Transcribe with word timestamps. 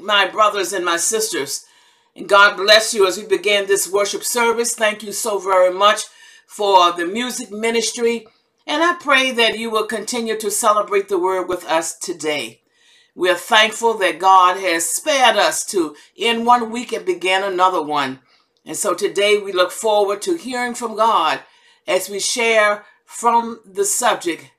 my 0.00 0.28
brothers 0.28 0.72
and 0.72 0.84
my 0.84 0.96
sisters. 0.96 1.66
And 2.16 2.28
God 2.28 2.56
bless 2.56 2.92
you 2.92 3.06
as 3.06 3.16
we 3.16 3.26
begin 3.26 3.66
this 3.66 3.90
worship 3.90 4.24
service. 4.24 4.74
Thank 4.74 5.02
you 5.02 5.12
so 5.12 5.38
very 5.38 5.72
much 5.72 6.02
for 6.46 6.92
the 6.92 7.06
music 7.06 7.50
ministry. 7.50 8.26
And 8.66 8.82
I 8.82 8.94
pray 8.94 9.30
that 9.32 9.58
you 9.58 9.70
will 9.70 9.86
continue 9.86 10.36
to 10.38 10.50
celebrate 10.50 11.08
the 11.08 11.18
word 11.18 11.48
with 11.48 11.64
us 11.64 11.96
today. 11.96 12.60
We're 13.14 13.34
thankful 13.34 13.94
that 13.98 14.18
God 14.18 14.56
has 14.56 14.88
spared 14.88 15.36
us 15.36 15.64
to 15.66 15.96
end 16.18 16.46
one 16.46 16.70
week 16.70 16.92
and 16.92 17.04
begin 17.04 17.42
another 17.42 17.82
one. 17.82 18.20
And 18.64 18.76
so 18.76 18.94
today 18.94 19.38
we 19.38 19.52
look 19.52 19.72
forward 19.72 20.22
to 20.22 20.36
hearing 20.36 20.74
from 20.74 20.96
God 20.96 21.40
as 21.86 22.08
we 22.08 22.20
share 22.20 22.84
from 23.04 23.60
the 23.64 23.84
subject, 23.84 24.52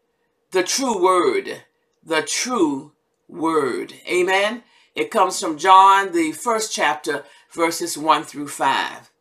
the 0.52 0.64
true 0.64 1.02
word, 1.02 1.64
the 2.04 2.22
true 2.22 2.92
word. 3.30 3.94
Amen. 4.08 4.64
It 4.96 5.12
comes 5.12 5.40
from 5.40 5.58
John, 5.58 6.12
the 6.12 6.34
first 6.34 6.74
chapter, 6.74 7.24
verses 7.52 7.98
1 7.98 8.24
through 8.24 8.50
5. 8.50 9.12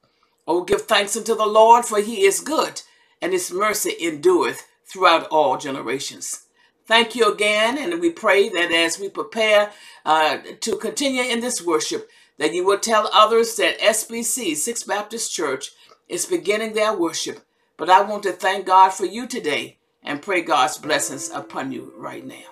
Oh, 0.46 0.64
give 0.64 0.82
thanks 0.82 1.16
unto 1.16 1.34
the 1.34 1.46
Lord, 1.46 1.84
for 1.84 2.00
he 2.00 2.24
is 2.24 2.40
good, 2.40 2.82
and 3.22 3.32
his 3.32 3.52
mercy 3.52 3.94
endureth 4.00 4.66
throughout 4.84 5.28
all 5.28 5.56
generations. 5.56 6.46
Thank 6.86 7.14
you 7.14 7.32
again, 7.32 7.78
and 7.78 8.00
we 8.00 8.10
pray 8.10 8.48
that 8.48 8.72
as 8.72 8.98
we 8.98 9.08
prepare 9.08 9.70
uh, 10.04 10.38
to 10.60 10.76
continue 10.76 11.22
in 11.22 11.38
this 11.38 11.64
worship, 11.64 12.10
that 12.38 12.52
you 12.52 12.64
will 12.64 12.81
tell 12.81 13.08
others 13.12 13.54
that 13.56 13.78
SBC, 13.78 14.56
Sixth 14.56 14.88
Baptist 14.88 15.32
Church, 15.32 15.70
is 16.08 16.26
beginning 16.26 16.72
their 16.72 16.92
worship. 16.97 17.41
But 17.76 17.91
I 17.91 18.02
want 18.02 18.25
to 18.25 18.32
thank 18.32 18.66
God 18.66 18.91
for 18.91 19.06
you 19.06 19.28
today 19.28 19.78
and 20.02 20.20
pray 20.20 20.42
God's 20.42 20.78
blessings 20.78 21.31
upon 21.31 21.70
you 21.70 21.92
right 21.97 22.26
now. 22.26 22.42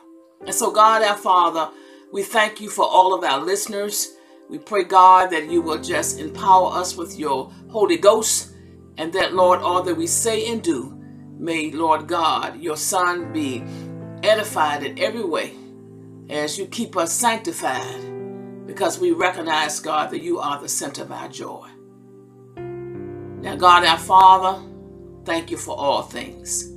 And 0.47 0.55
so, 0.55 0.71
God 0.71 1.03
our 1.03 1.17
Father, 1.17 1.71
we 2.13 2.23
thank 2.23 2.61
you 2.61 2.71
for 2.71 2.85
all 2.85 3.15
of 3.15 3.25
our 3.25 3.41
listeners. 3.41 4.15
We 4.49 4.59
pray, 4.59 4.85
God, 4.85 5.31
that 5.31 5.51
you 5.51 5.61
will 5.61 5.83
just 5.83 6.19
empower 6.19 6.73
us 6.73 6.97
with 6.97 7.19
your 7.19 7.53
Holy 7.69 7.99
Ghost, 7.99 8.55
and 8.97 9.13
that, 9.13 9.35
Lord, 9.35 9.61
all 9.61 9.83
that 9.83 9.97
we 9.97 10.07
say 10.07 10.51
and 10.51 10.63
do, 10.63 10.99
may, 11.39 11.71
Lord 11.71 12.09
God, 12.09 12.59
your 12.59 12.77
Son 12.77 13.33
be 13.33 13.63
edified 14.23 14.83
in 14.83 14.99
every 14.99 15.25
way 15.25 15.55
as 16.31 16.59
you 16.59 16.67
keep 16.67 16.97
us 16.97 17.13
sanctified, 17.13 18.67
because 18.67 18.99
we 18.99 19.13
recognize, 19.13 19.81
God, 19.81 20.11
that 20.11 20.23
you 20.23 20.39
are 20.39 20.61
the 20.61 20.69
center 20.69 21.03
of 21.03 21.13
our 21.13 21.29
joy. 21.29 21.69
Now, 22.57 23.55
God, 23.55 23.85
our 23.85 23.99
Father, 23.99 24.63
thank 25.25 25.51
you 25.51 25.57
for 25.57 25.77
all 25.77 26.03
things. 26.03 26.73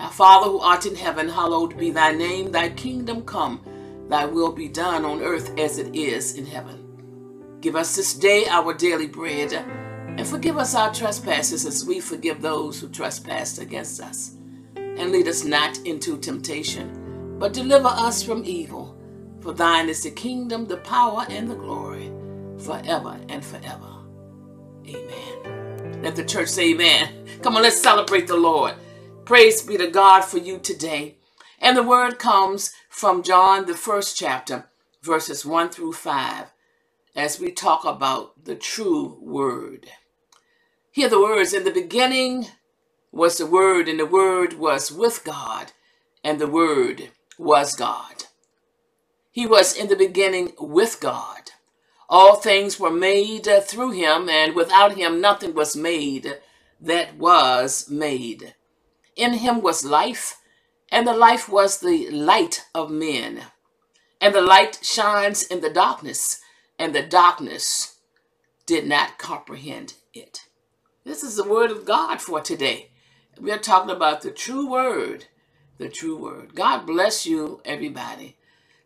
Our 0.00 0.10
Father 0.10 0.50
who 0.50 0.58
art 0.58 0.86
in 0.86 0.96
heaven, 0.96 1.28
hallowed 1.28 1.78
be 1.78 1.90
thy 1.90 2.12
name, 2.12 2.50
thy 2.50 2.70
kingdom 2.70 3.22
come, 3.22 3.60
thy 4.08 4.24
will 4.24 4.50
be 4.52 4.68
done 4.68 5.04
on 5.04 5.22
earth 5.22 5.56
as 5.58 5.78
it 5.78 5.94
is 5.94 6.34
in 6.34 6.46
heaven. 6.46 7.58
Give 7.60 7.76
us 7.76 7.94
this 7.94 8.12
day 8.12 8.44
our 8.50 8.74
daily 8.74 9.06
bread, 9.06 9.52
and 9.52 10.26
forgive 10.26 10.58
us 10.58 10.74
our 10.74 10.92
trespasses 10.92 11.64
as 11.64 11.86
we 11.86 12.00
forgive 12.00 12.42
those 12.42 12.80
who 12.80 12.88
trespass 12.88 13.58
against 13.58 14.00
us. 14.00 14.36
And 14.76 15.12
lead 15.12 15.28
us 15.28 15.44
not 15.44 15.78
into 15.86 16.18
temptation, 16.18 17.36
but 17.38 17.52
deliver 17.52 17.88
us 17.88 18.22
from 18.22 18.44
evil. 18.44 18.98
For 19.40 19.52
thine 19.52 19.88
is 19.88 20.02
the 20.02 20.10
kingdom, 20.10 20.66
the 20.66 20.78
power, 20.78 21.24
and 21.28 21.48
the 21.48 21.54
glory, 21.54 22.12
forever 22.58 23.18
and 23.28 23.44
forever. 23.44 23.90
Amen. 24.86 26.02
Let 26.02 26.16
the 26.16 26.24
church 26.24 26.48
say 26.48 26.70
amen. 26.70 27.26
Come 27.42 27.56
on, 27.56 27.62
let's 27.62 27.80
celebrate 27.80 28.26
the 28.26 28.36
Lord. 28.36 28.74
Praise 29.24 29.62
be 29.62 29.78
to 29.78 29.86
God 29.86 30.22
for 30.22 30.36
you 30.36 30.58
today. 30.58 31.16
And 31.58 31.76
the 31.76 31.82
word 31.82 32.18
comes 32.18 32.72
from 32.90 33.22
John, 33.22 33.64
the 33.64 33.74
first 33.74 34.18
chapter, 34.18 34.68
verses 35.02 35.46
1 35.46 35.70
through 35.70 35.94
5, 35.94 36.52
as 37.16 37.40
we 37.40 37.50
talk 37.50 37.86
about 37.86 38.44
the 38.44 38.54
true 38.54 39.18
word. 39.22 39.86
Hear 40.90 41.08
the 41.08 41.20
words 41.20 41.54
In 41.54 41.64
the 41.64 41.70
beginning 41.70 42.48
was 43.10 43.38
the 43.38 43.46
Word, 43.46 43.88
and 43.88 43.98
the 43.98 44.06
Word 44.06 44.54
was 44.54 44.92
with 44.92 45.24
God, 45.24 45.72
and 46.22 46.38
the 46.38 46.46
Word 46.46 47.10
was 47.38 47.74
God. 47.74 48.24
He 49.32 49.46
was 49.46 49.74
in 49.74 49.88
the 49.88 49.96
beginning 49.96 50.52
with 50.58 51.00
God. 51.00 51.52
All 52.08 52.36
things 52.36 52.78
were 52.78 52.90
made 52.90 53.48
through 53.62 53.92
him, 53.92 54.28
and 54.28 54.54
without 54.54 54.96
him 54.96 55.20
nothing 55.20 55.54
was 55.54 55.74
made 55.74 56.38
that 56.80 57.16
was 57.16 57.88
made. 57.88 58.54
In 59.16 59.34
him 59.34 59.60
was 59.62 59.84
life, 59.84 60.38
and 60.90 61.06
the 61.06 61.14
life 61.14 61.48
was 61.48 61.80
the 61.80 62.10
light 62.10 62.64
of 62.74 62.90
men. 62.90 63.42
And 64.20 64.34
the 64.34 64.40
light 64.40 64.80
shines 64.82 65.42
in 65.42 65.60
the 65.60 65.70
darkness, 65.70 66.40
and 66.78 66.94
the 66.94 67.02
darkness 67.02 67.98
did 68.66 68.86
not 68.86 69.18
comprehend 69.18 69.94
it. 70.12 70.40
This 71.04 71.22
is 71.22 71.36
the 71.36 71.48
word 71.48 71.70
of 71.70 71.84
God 71.84 72.20
for 72.22 72.40
today. 72.40 72.90
We 73.38 73.52
are 73.52 73.58
talking 73.58 73.94
about 73.94 74.22
the 74.22 74.30
true 74.30 74.70
word, 74.70 75.26
the 75.78 75.88
true 75.88 76.16
word. 76.16 76.54
God 76.54 76.86
bless 76.86 77.26
you, 77.26 77.60
everybody. 77.64 78.36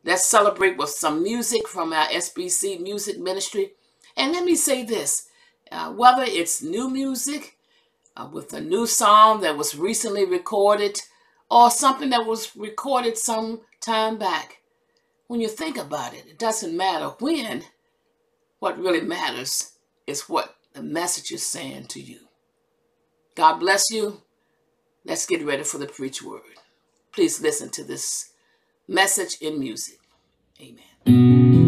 Let's 0.05 0.25
celebrate 0.25 0.79
with 0.79 0.89
some 0.89 1.23
music 1.23 1.69
from 1.69 1.93
our 1.93 2.07
SBC 2.07 2.81
Music 2.81 3.19
Ministry. 3.19 3.73
And 4.17 4.33
let 4.33 4.45
me 4.45 4.55
say 4.57 4.83
this 4.83 5.29
uh, 5.71 5.93
whether 5.93 6.25
it's 6.25 6.63
new 6.63 6.89
music, 6.89 7.58
uh, 8.19 8.29
with 8.31 8.53
a 8.53 8.61
new 8.61 8.87
song 8.87 9.41
that 9.41 9.57
was 9.57 9.77
recently 9.77 10.25
recorded 10.25 11.01
or 11.51 11.71
something 11.71 12.11
that 12.11 12.27
was 12.27 12.55
recorded 12.57 13.17
some 13.17 13.61
time 13.81 14.19
back. 14.19 14.59
When 15.29 15.41
you 15.41 15.49
think 15.49 15.79
about 15.79 16.15
it, 16.15 16.27
it 16.27 16.39
doesn't 16.39 16.77
matter 16.77 17.11
when. 17.21 17.65
What 18.59 18.79
really 18.79 19.01
matters 19.01 19.73
is 20.07 20.29
what 20.29 20.57
the 20.73 20.83
message 20.83 21.31
is 21.31 21.47
saying 21.47 21.87
to 21.89 22.01
you. 22.01 22.19
God 23.37 23.59
bless 23.59 23.85
you. 23.91 24.23
Let's 25.05 25.27
get 25.27 25.45
ready 25.45 25.63
for 25.63 25.79
the 25.79 25.87
preach 25.87 26.23
word. 26.23 26.43
Please 27.13 27.41
listen 27.41 27.71
to 27.71 27.85
this 27.85 28.33
message 28.89 29.37
in 29.41 29.61
music. 29.61 29.99
Amen. 30.61 31.68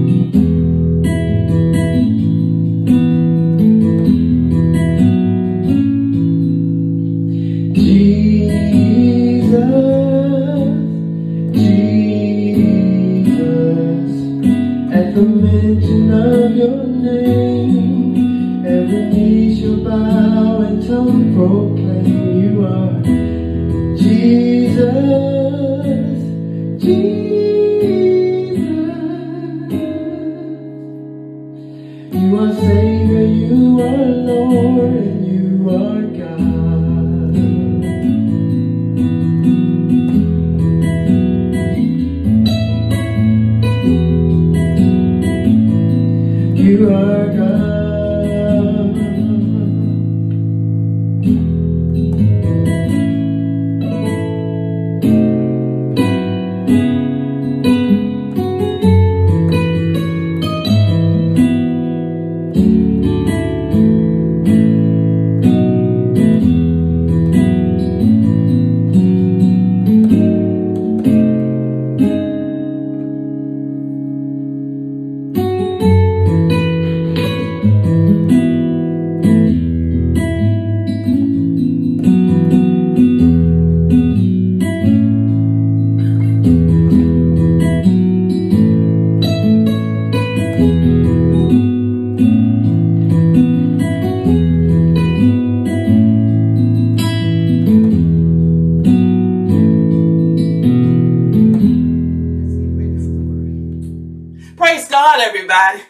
Mm-hmm. 51.20 51.49
God. 105.28 105.82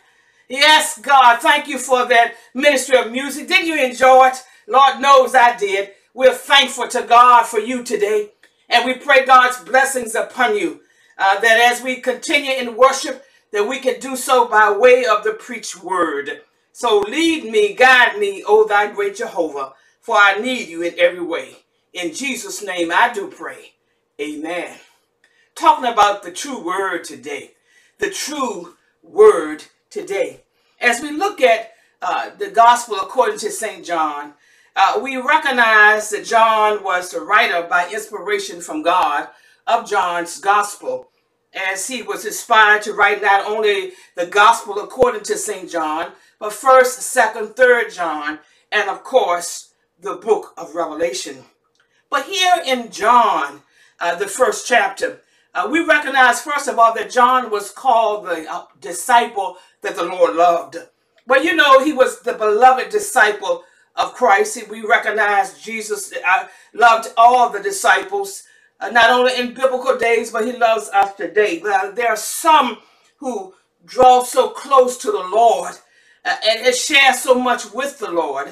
Yes, 0.49 0.99
God, 1.01 1.41
thank 1.41 1.69
you 1.69 1.79
for 1.79 2.07
that 2.07 2.35
ministry 2.55 2.99
of 2.99 3.13
music. 3.13 3.49
Didn't 3.49 3.69
you 3.69 3.83
enjoy 3.83 4.29
it? 4.29 4.43
Lord 4.67 5.01
knows 5.01 5.35
I 5.35 5.57
did. 5.57 5.91
We're 6.15 6.35
thankful 6.35 6.89
to 6.89 7.03
God 7.03 7.45
for 7.47 7.61
you 7.61 7.85
today. 7.85 8.31
And 8.69 8.85
we 8.85 8.95
pray 8.95 9.27
God's 9.27 9.59
blessings 9.65 10.15
upon 10.15 10.57
you. 10.57 10.81
Uh, 11.19 11.41
that 11.41 11.71
as 11.73 11.83
we 11.83 11.97
continue 12.01 12.53
in 12.55 12.77
worship, 12.77 13.25
that 13.53 13.69
we 13.69 13.81
can 13.81 14.01
do 14.01 14.17
so 14.17 14.49
by 14.49 14.71
way 14.73 15.05
of 15.07 15.25
the 15.25 15.33
preached 15.35 15.83
word. 15.85 16.43
So 16.73 17.01
lead 17.01 17.45
me, 17.45 17.75
guide 17.75 18.19
me, 18.19 18.43
O 18.47 18.67
thy 18.67 18.93
great 18.93 19.17
Jehovah, 19.17 19.75
for 20.01 20.17
I 20.17 20.39
need 20.41 20.69
you 20.69 20.83
in 20.83 20.95
every 20.99 21.23
way. 21.23 21.57
In 21.93 22.15
Jesus' 22.15 22.65
name 22.65 22.91
I 22.93 23.13
do 23.13 23.29
pray. 23.29 23.73
Amen. 24.21 24.79
Talking 25.55 25.93
about 25.93 26.23
the 26.23 26.33
true 26.33 26.65
word 26.65 27.05
today. 27.05 27.53
The 27.99 28.11
true 28.11 28.75
word 29.03 29.65
today. 29.91 30.43
As 30.81 31.01
we 31.01 31.11
look 31.11 31.41
at 31.41 31.73
uh, 32.03 32.31
the 32.39 32.51
gospel 32.51 32.97
according 32.97 33.39
to 33.41 33.51
St. 33.51 33.85
John, 33.85 34.35
uh, 34.77 35.01
we 35.03 35.17
recognize 35.17 36.11
that 36.11 36.25
John 36.25 36.83
was 36.83 37.11
the 37.11 37.21
writer 37.21 37.67
by 37.69 37.91
inspiration 37.91 38.61
from 38.61 38.83
God 38.83 39.29
of 39.67 39.89
John's 39.89 40.39
gospel, 40.41 41.09
as 41.53 41.89
he 41.89 42.03
was 42.03 42.25
inspired 42.25 42.83
to 42.83 42.93
write 42.93 43.21
not 43.21 43.47
only 43.47 43.93
the 44.17 44.27
gospel 44.27 44.79
according 44.79 45.23
to 45.25 45.37
St. 45.37 45.71
John, 45.71 46.13
but 46.39 46.53
1st, 46.53 47.35
2nd, 47.35 47.55
3rd 47.55 47.95
John, 47.95 48.39
and 48.73 48.89
of 48.89 49.03
course, 49.05 49.75
the 50.01 50.15
book 50.15 50.55
of 50.57 50.75
Revelation. 50.75 51.45
But 52.09 52.27
here 52.27 52.63
in 52.67 52.91
John, 52.91 53.63
uh, 54.01 54.15
the 54.15 54.27
first 54.27 54.67
chapter, 54.67 55.21
uh, 55.55 55.69
we 55.71 55.81
recognize, 55.85 56.43
first 56.43 56.69
of 56.69 56.79
all, 56.79 56.95
that 56.95 57.11
John 57.11 57.51
was 57.51 57.71
called 57.71 58.27
the 58.27 58.51
uh, 58.51 58.65
disciple 58.81 59.57
that 59.83 59.97
the 59.97 60.05
Lord 60.05 60.37
loved. 60.37 60.79
But 61.27 61.45
you 61.45 61.55
know, 61.57 61.85
he 61.85 61.93
was 61.93 62.21
the 62.23 62.35
beloved 62.35 62.91
disciple 62.91 63.65
of 63.97 64.15
Christ. 64.15 64.59
We 64.71 64.85
recognize 64.87 65.61
Jesus 65.63 66.13
uh, 66.27 66.49
loved 66.75 67.11
all 67.17 67.51
the 67.51 67.61
disciples, 67.63 68.45
uh, 68.81 68.91
not 68.91 69.11
only 69.11 69.37
in 69.39 69.55
biblical 69.55 69.99
days, 69.99 70.33
but 70.33 70.47
he 70.47 70.53
loves 70.53 70.89
us 70.91 71.15
today. 71.15 71.61
But 71.61 71.97
there 71.97 72.09
are 72.11 72.17
some 72.17 72.79
who 73.19 73.55
draw 73.87 74.25
so 74.25 74.51
close 74.51 74.99
to 74.99 75.13
the 75.13 75.19
Lord 75.33 75.75
uh, 76.25 76.37
and, 76.49 76.67
and 76.67 76.75
share 76.77 77.15
so 77.15 77.35
much 77.35 77.73
with 77.73 77.99
the 78.01 78.11
Lord 78.11 78.49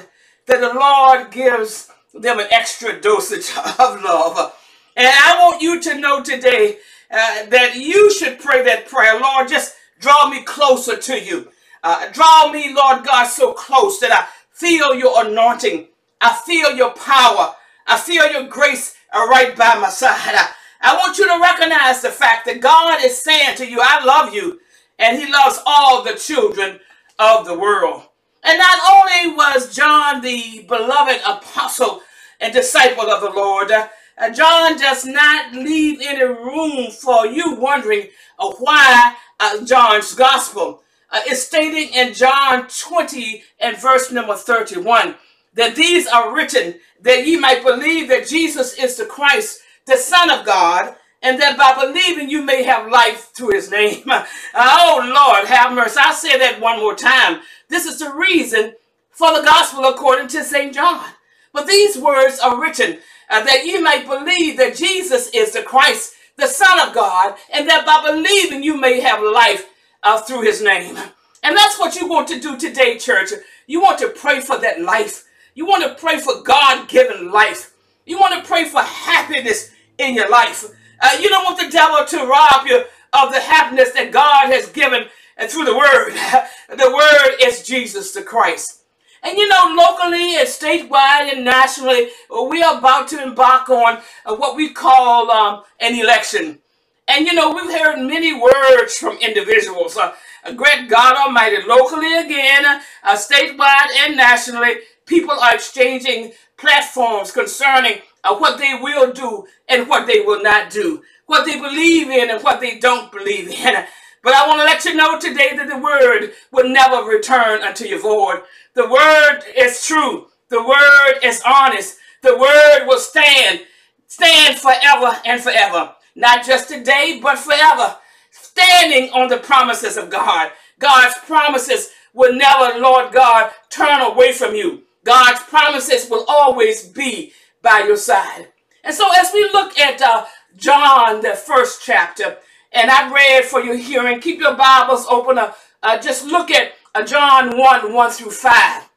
that 0.47 0.61
the 0.61 0.73
Lord 0.73 1.31
gives 1.31 1.91
them 2.13 2.39
an 2.39 2.47
extra 2.51 2.99
dosage 3.01 3.51
of 3.79 4.03
love. 4.03 4.55
And 4.95 5.07
I 5.07 5.39
want 5.41 5.61
you 5.61 5.81
to 5.81 5.99
know 5.99 6.23
today 6.23 6.77
uh, 7.11 7.47
that 7.47 7.75
you 7.77 8.11
should 8.13 8.39
pray 8.39 8.63
that 8.65 8.87
prayer. 8.87 9.19
Lord, 9.19 9.47
just 9.49 9.75
draw 9.99 10.29
me 10.29 10.43
closer 10.43 10.97
to 10.97 11.19
you. 11.19 11.49
Uh, 11.83 12.09
draw 12.13 12.51
me, 12.51 12.73
Lord 12.73 13.05
God, 13.05 13.25
so 13.27 13.53
close 13.53 13.99
that 14.01 14.11
I 14.13 14.27
feel 14.53 14.95
your 14.95 15.25
anointing. 15.27 15.87
I 16.21 16.33
feel 16.45 16.75
your 16.75 16.91
power. 16.93 17.55
I 17.87 17.97
feel 17.99 18.31
your 18.31 18.45
grace 18.47 18.95
uh, 19.13 19.27
right 19.29 19.55
by 19.57 19.75
my 19.79 19.89
side. 19.89 20.35
I, 20.35 20.49
I 20.81 20.95
want 20.97 21.17
you 21.17 21.27
to 21.27 21.39
recognize 21.41 22.01
the 22.01 22.09
fact 22.11 22.45
that 22.47 22.61
God 22.61 23.03
is 23.03 23.21
saying 23.21 23.57
to 23.57 23.69
you, 23.69 23.79
I 23.83 24.03
love 24.05 24.33
you, 24.33 24.59
and 24.99 25.17
he 25.19 25.31
loves 25.31 25.59
all 25.65 26.03
the 26.03 26.15
children 26.15 26.79
of 27.19 27.45
the 27.45 27.57
world. 27.57 28.03
And 28.43 28.59
not 28.59 28.79
only 28.91 29.35
was 29.35 29.75
John 29.75 30.21
the 30.21 30.65
beloved 30.67 31.21
apostle 31.27 32.01
and 32.39 32.53
disciple 32.53 33.09
of 33.09 33.21
the 33.21 33.31
Lord, 33.31 33.71
uh, 33.71 33.89
John 34.27 34.77
does 34.77 35.05
not 35.05 35.53
leave 35.53 35.99
any 36.01 36.23
room 36.23 36.91
for 36.91 37.25
you 37.25 37.55
wondering 37.55 38.07
uh, 38.37 38.51
why 38.59 39.15
uh, 39.39 39.63
John's 39.63 40.13
gospel 40.13 40.83
uh, 41.11 41.21
is 41.29 41.45
stating 41.45 41.93
in 41.93 42.13
John 42.13 42.67
20 42.67 43.43
and 43.59 43.77
verse 43.77 44.11
number 44.11 44.35
31 44.35 45.15
that 45.53 45.75
these 45.75 46.07
are 46.07 46.35
written 46.35 46.75
that 47.01 47.25
ye 47.25 47.37
might 47.39 47.63
believe 47.63 48.09
that 48.09 48.27
Jesus 48.27 48.73
is 48.77 48.97
the 48.97 49.05
Christ, 49.05 49.61
the 49.85 49.97
Son 49.97 50.29
of 50.29 50.45
God, 50.45 50.95
and 51.21 51.39
that 51.41 51.57
by 51.57 51.75
believing 51.85 52.29
you 52.29 52.41
may 52.43 52.63
have 52.63 52.91
life 52.91 53.31
through 53.35 53.53
his 53.53 53.71
name. 53.71 54.03
oh 54.53 55.01
Lord, 55.03 55.47
have 55.47 55.73
mercy. 55.73 55.99
I'll 56.01 56.13
say 56.13 56.37
that 56.37 56.59
one 56.61 56.79
more 56.79 56.95
time. 56.95 57.41
This 57.69 57.85
is 57.85 57.99
the 57.99 58.13
reason 58.13 58.73
for 59.09 59.33
the 59.33 59.43
gospel 59.43 59.85
according 59.85 60.27
to 60.29 60.43
St. 60.43 60.73
John. 60.73 61.05
But 61.53 61.67
these 61.67 61.97
words 61.97 62.39
are 62.39 62.59
written 62.61 62.99
uh, 63.29 63.43
that 63.43 63.65
you 63.65 63.83
may 63.83 64.03
believe 64.05 64.57
that 64.57 64.75
Jesus 64.75 65.29
is 65.33 65.53
the 65.53 65.63
Christ, 65.63 66.13
the 66.37 66.47
Son 66.47 66.87
of 66.87 66.93
God, 66.93 67.35
and 67.53 67.67
that 67.69 67.85
by 67.85 68.11
believing 68.11 68.63
you 68.63 68.79
may 68.79 68.99
have 68.99 69.21
life 69.21 69.69
uh, 70.03 70.21
through 70.21 70.41
his 70.43 70.61
name. 70.61 70.97
And 71.43 71.55
that's 71.55 71.79
what 71.79 71.95
you 71.95 72.07
want 72.07 72.27
to 72.29 72.39
do 72.39 72.57
today, 72.57 72.97
church. 72.97 73.29
You 73.67 73.81
want 73.81 73.99
to 73.99 74.09
pray 74.09 74.41
for 74.41 74.57
that 74.59 74.81
life. 74.81 75.25
You 75.55 75.65
want 75.65 75.83
to 75.83 76.01
pray 76.01 76.19
for 76.19 76.41
God-given 76.43 77.31
life. 77.31 77.73
You 78.05 78.19
want 78.19 78.41
to 78.41 78.47
pray 78.47 78.65
for 78.65 78.81
happiness 78.81 79.71
in 79.97 80.15
your 80.15 80.29
life. 80.29 80.65
Uh, 81.01 81.17
you 81.21 81.29
don't 81.29 81.43
want 81.45 81.59
the 81.59 81.69
devil 81.69 82.05
to 82.05 82.27
rob 82.27 82.67
you 82.67 82.83
of 83.13 83.31
the 83.33 83.39
happiness 83.39 83.91
that 83.91 84.11
God 84.11 84.47
has 84.47 84.69
given 84.69 85.05
and 85.37 85.49
through 85.49 85.65
the 85.65 85.77
word. 85.77 86.13
the 86.69 86.93
word 86.93 87.37
is 87.41 87.63
Jesus 87.63 88.11
the 88.11 88.21
Christ. 88.21 88.78
And 89.23 89.37
you 89.37 89.47
know, 89.47 89.73
locally 89.75 90.37
and 90.37 90.47
statewide 90.47 91.33
and 91.33 91.43
nationally, 91.43 92.09
we 92.49 92.63
are 92.63 92.77
about 92.77 93.07
to 93.09 93.21
embark 93.21 93.69
on 93.69 93.99
uh, 94.25 94.35
what 94.35 94.55
we 94.55 94.73
call 94.73 95.29
um, 95.31 95.63
an 95.79 95.99
election. 95.99 96.59
And 97.07 97.25
you 97.25 97.33
know, 97.33 97.53
we've 97.53 97.71
heard 97.71 97.97
many 97.97 98.33
words 98.33 98.97
from 98.97 99.17
individuals. 99.17 99.97
Uh, 99.97 100.13
great 100.55 100.87
God 100.87 101.15
Almighty, 101.17 101.57
locally 101.67 102.13
again, 102.13 102.65
uh, 103.03 103.15
statewide 103.15 103.89
and 103.99 104.15
nationally, 104.15 104.75
people 105.05 105.31
are 105.31 105.55
exchanging 105.55 106.31
platforms 106.57 107.31
concerning 107.31 107.99
uh, 108.23 108.35
what 108.37 108.57
they 108.59 108.77
will 108.81 109.11
do 109.11 109.45
and 109.67 109.89
what 109.89 110.07
they 110.07 110.21
will 110.21 110.41
not 110.41 110.69
do, 110.69 111.01
what 111.25 111.45
they 111.45 111.59
believe 111.59 112.09
in 112.09 112.29
and 112.29 112.43
what 112.43 112.61
they 112.61 112.79
don't 112.79 113.11
believe 113.11 113.49
in. 113.49 113.85
But 114.23 114.33
I 114.33 114.47
want 114.47 114.59
to 114.59 114.65
let 114.65 114.85
you 114.85 114.95
know 114.95 115.19
today 115.19 115.55
that 115.55 115.67
the 115.69 115.77
word 115.77 116.33
will 116.51 116.69
never 116.69 117.07
return 117.09 117.61
unto 117.61 117.85
your 117.85 117.99
void. 117.99 118.43
The 118.75 118.89
word 118.89 119.41
is 119.57 119.85
true. 119.85 120.27
The 120.49 120.61
word 120.63 121.19
is 121.23 121.41
honest. 121.45 121.97
The 122.21 122.37
word 122.37 122.85
will 122.87 122.99
stand, 122.99 123.61
stand 124.07 124.57
forever 124.59 125.17
and 125.25 125.41
forever. 125.41 125.93
Not 126.15 126.45
just 126.45 126.69
today, 126.69 127.19
but 127.21 127.39
forever. 127.39 127.97
Standing 128.31 129.11
on 129.13 129.29
the 129.29 129.37
promises 129.37 129.97
of 129.97 130.09
God. 130.09 130.51
God's 130.79 131.15
promises 131.25 131.91
will 132.13 132.33
never, 132.35 132.79
Lord 132.79 133.13
God, 133.13 133.51
turn 133.69 134.01
away 134.01 134.33
from 134.33 134.55
you. 134.55 134.83
God's 135.05 135.41
promises 135.43 136.09
will 136.09 136.25
always 136.27 136.83
be 136.87 137.33
by 137.61 137.83
your 137.87 137.97
side. 137.97 138.49
And 138.83 138.93
so 138.95 139.07
as 139.15 139.31
we 139.33 139.43
look 139.53 139.77
at 139.79 140.01
uh, 140.01 140.25
John, 140.57 141.21
the 141.21 141.35
first 141.35 141.81
chapter, 141.83 142.37
and 142.71 142.91
I 142.91 143.11
read 143.11 143.45
for 143.45 143.61
your 143.61 143.77
hearing, 143.77 144.19
keep 144.19 144.39
your 144.39 144.55
Bibles 144.55 145.05
open. 145.07 145.37
Uh, 145.37 145.53
uh, 145.81 145.97
just 145.97 146.25
look 146.25 146.51
at 146.51 146.73
uh, 146.93 147.03
John 147.03 147.57
1, 147.57 147.93
1 147.93 148.11
through 148.11 148.31
5. 148.31 148.89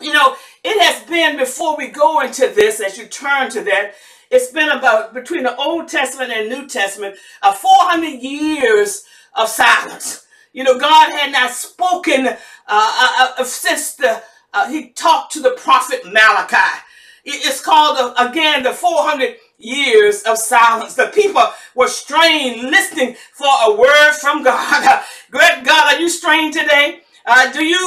You 0.00 0.12
know, 0.12 0.36
it 0.62 0.80
has 0.82 1.08
been, 1.08 1.36
before 1.36 1.76
we 1.76 1.88
go 1.88 2.20
into 2.20 2.48
this, 2.48 2.80
as 2.80 2.96
you 2.96 3.06
turn 3.06 3.50
to 3.50 3.62
that, 3.62 3.94
it's 4.30 4.52
been 4.52 4.68
about, 4.68 5.14
between 5.14 5.42
the 5.42 5.56
Old 5.56 5.88
Testament 5.88 6.30
and 6.30 6.48
New 6.48 6.68
Testament, 6.68 7.16
uh, 7.42 7.52
400 7.52 8.06
years 8.06 9.04
of 9.34 9.48
silence. 9.48 10.26
You 10.52 10.64
know, 10.64 10.78
God 10.78 11.10
had 11.12 11.32
not 11.32 11.50
spoken 11.50 12.26
uh, 12.26 12.34
uh, 12.68 13.32
uh 13.38 13.44
since 13.44 13.94
the, 13.94 14.22
he 14.68 14.90
talked 14.90 15.32
to 15.32 15.40
the 15.40 15.52
prophet 15.52 16.02
Malachi. 16.04 16.80
It's 17.24 17.60
called, 17.60 18.14
again, 18.18 18.62
the 18.62 18.72
400 18.72 19.36
years 19.58 20.22
of 20.22 20.38
silence. 20.38 20.94
The 20.94 21.08
people 21.08 21.42
were 21.74 21.88
strained 21.88 22.62
listening 22.70 23.16
for 23.32 23.48
a 23.66 23.74
word 23.74 24.12
from 24.20 24.42
God. 24.42 25.02
Great 25.30 25.64
God, 25.64 25.94
are 25.94 26.00
you 26.00 26.08
strained 26.08 26.54
today? 26.54 27.00
Uh, 27.26 27.52
do 27.52 27.64
you 27.64 27.78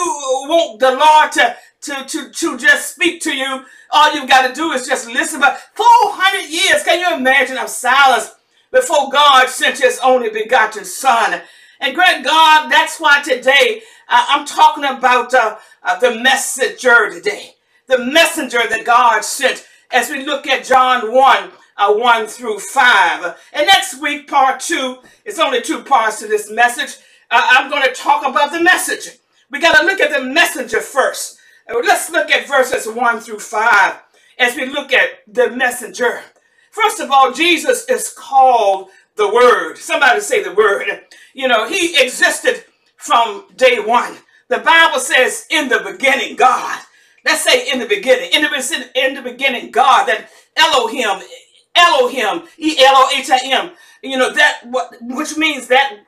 want 0.48 0.80
the 0.80 0.92
Lord 0.92 1.32
to, 1.34 1.56
to, 1.82 2.06
to, 2.06 2.30
to 2.32 2.58
just 2.58 2.94
speak 2.94 3.22
to 3.22 3.36
you? 3.36 3.66
All 3.92 4.14
you've 4.14 4.30
got 4.30 4.48
to 4.48 4.54
do 4.54 4.72
is 4.72 4.88
just 4.88 5.08
listen. 5.08 5.40
But 5.40 5.60
400 5.74 6.50
years, 6.50 6.84
can 6.84 7.00
you 7.00 7.16
imagine 7.18 7.58
of 7.58 7.70
silence 7.70 8.32
before 8.72 9.10
God 9.10 9.50
sent 9.50 9.80
his 9.80 10.00
only 10.04 10.30
begotten 10.30 10.86
son? 10.86 11.42
And 11.80 11.96
great 11.96 12.24
God, 12.24 12.70
that's 12.70 13.00
why 13.00 13.24
today 13.24 13.82
uh, 14.08 14.26
I'm 14.30 14.46
talking 14.46 14.84
about 14.84 15.34
uh, 15.34 15.58
uh 15.84 16.00
the 16.00 16.20
messenger 16.20 17.10
today 17.10 17.56
the 17.92 18.00
messenger 18.06 18.62
that 18.70 18.86
God 18.86 19.24
sent 19.26 19.68
as 19.92 20.10
we 20.10 20.26
look 20.26 20.48
at 20.48 20.64
John 20.64 21.14
1, 21.14 21.52
uh, 21.82 21.94
1 21.94 22.28
through 22.28 22.60
5. 22.60 23.38
And 23.54 23.68
next 23.68 24.00
week, 24.02 24.28
part 24.28 24.60
2, 24.60 25.00
it's 25.26 25.40
only 25.40 25.62
two 25.62 25.84
parts 25.84 26.20
to 26.20 26.28
this 26.28 26.52
message. 26.52 26.98
Uh, 27.30 27.42
I'm 27.44 27.70
going 27.70 27.84
to 27.84 27.94
talk 27.94 28.26
about 28.26 28.52
the 28.52 28.62
message. 28.62 29.18
We 29.50 29.60
got 29.60 29.80
to 29.80 29.86
look 29.86 30.00
at 30.00 30.12
the 30.12 30.24
messenger 30.24 30.80
first. 30.80 31.40
Uh, 31.70 31.82
let's 31.84 32.10
look 32.12 32.30
at 32.30 32.48
verses 32.48 32.88
1 32.88 33.20
through 33.22 33.40
5 33.40 33.96
as 34.40 34.56
we 34.56 34.66
look 34.66 34.94
at 34.94 35.10
the 35.28 35.52
messenger. 35.52 36.22
First 36.72 37.00
of 37.00 37.12
all, 37.12 37.32
Jesus 37.32 37.86
is 37.90 38.14
called 38.16 38.90
the 39.16 39.28
Word. 39.34 39.78
Somebody 39.78 40.22
say 40.22 40.44
the 40.44 40.54
Word. 40.54 40.88
You 41.34 41.48
know, 41.48 41.68
he 41.68 42.02
existed 42.02 42.64
from 42.96 43.46
day 43.56 43.80
one. 43.80 44.18
The 44.50 44.60
Bible 44.60 45.00
says, 45.00 45.48
in 45.50 45.68
the 45.70 45.80
beginning, 45.80 46.36
God. 46.36 46.80
Let's 47.26 47.44
say 47.44 47.72
in 47.72 47.80
the 47.80 47.86
beginning. 47.86 48.30
In 48.34 48.42
the, 48.44 48.90
in 48.96 49.14
the 49.16 49.22
beginning, 49.22 49.72
God, 49.72 50.08
that 50.08 50.30
Elohim, 50.58 51.22
Elohim, 51.76 52.44
E-L-O-H-I-M, 52.58 53.72
you 54.04 54.18
know, 54.18 54.34
that 54.34 54.62
what 54.66 54.96
which 55.02 55.38
means 55.38 55.68
that 55.68 56.00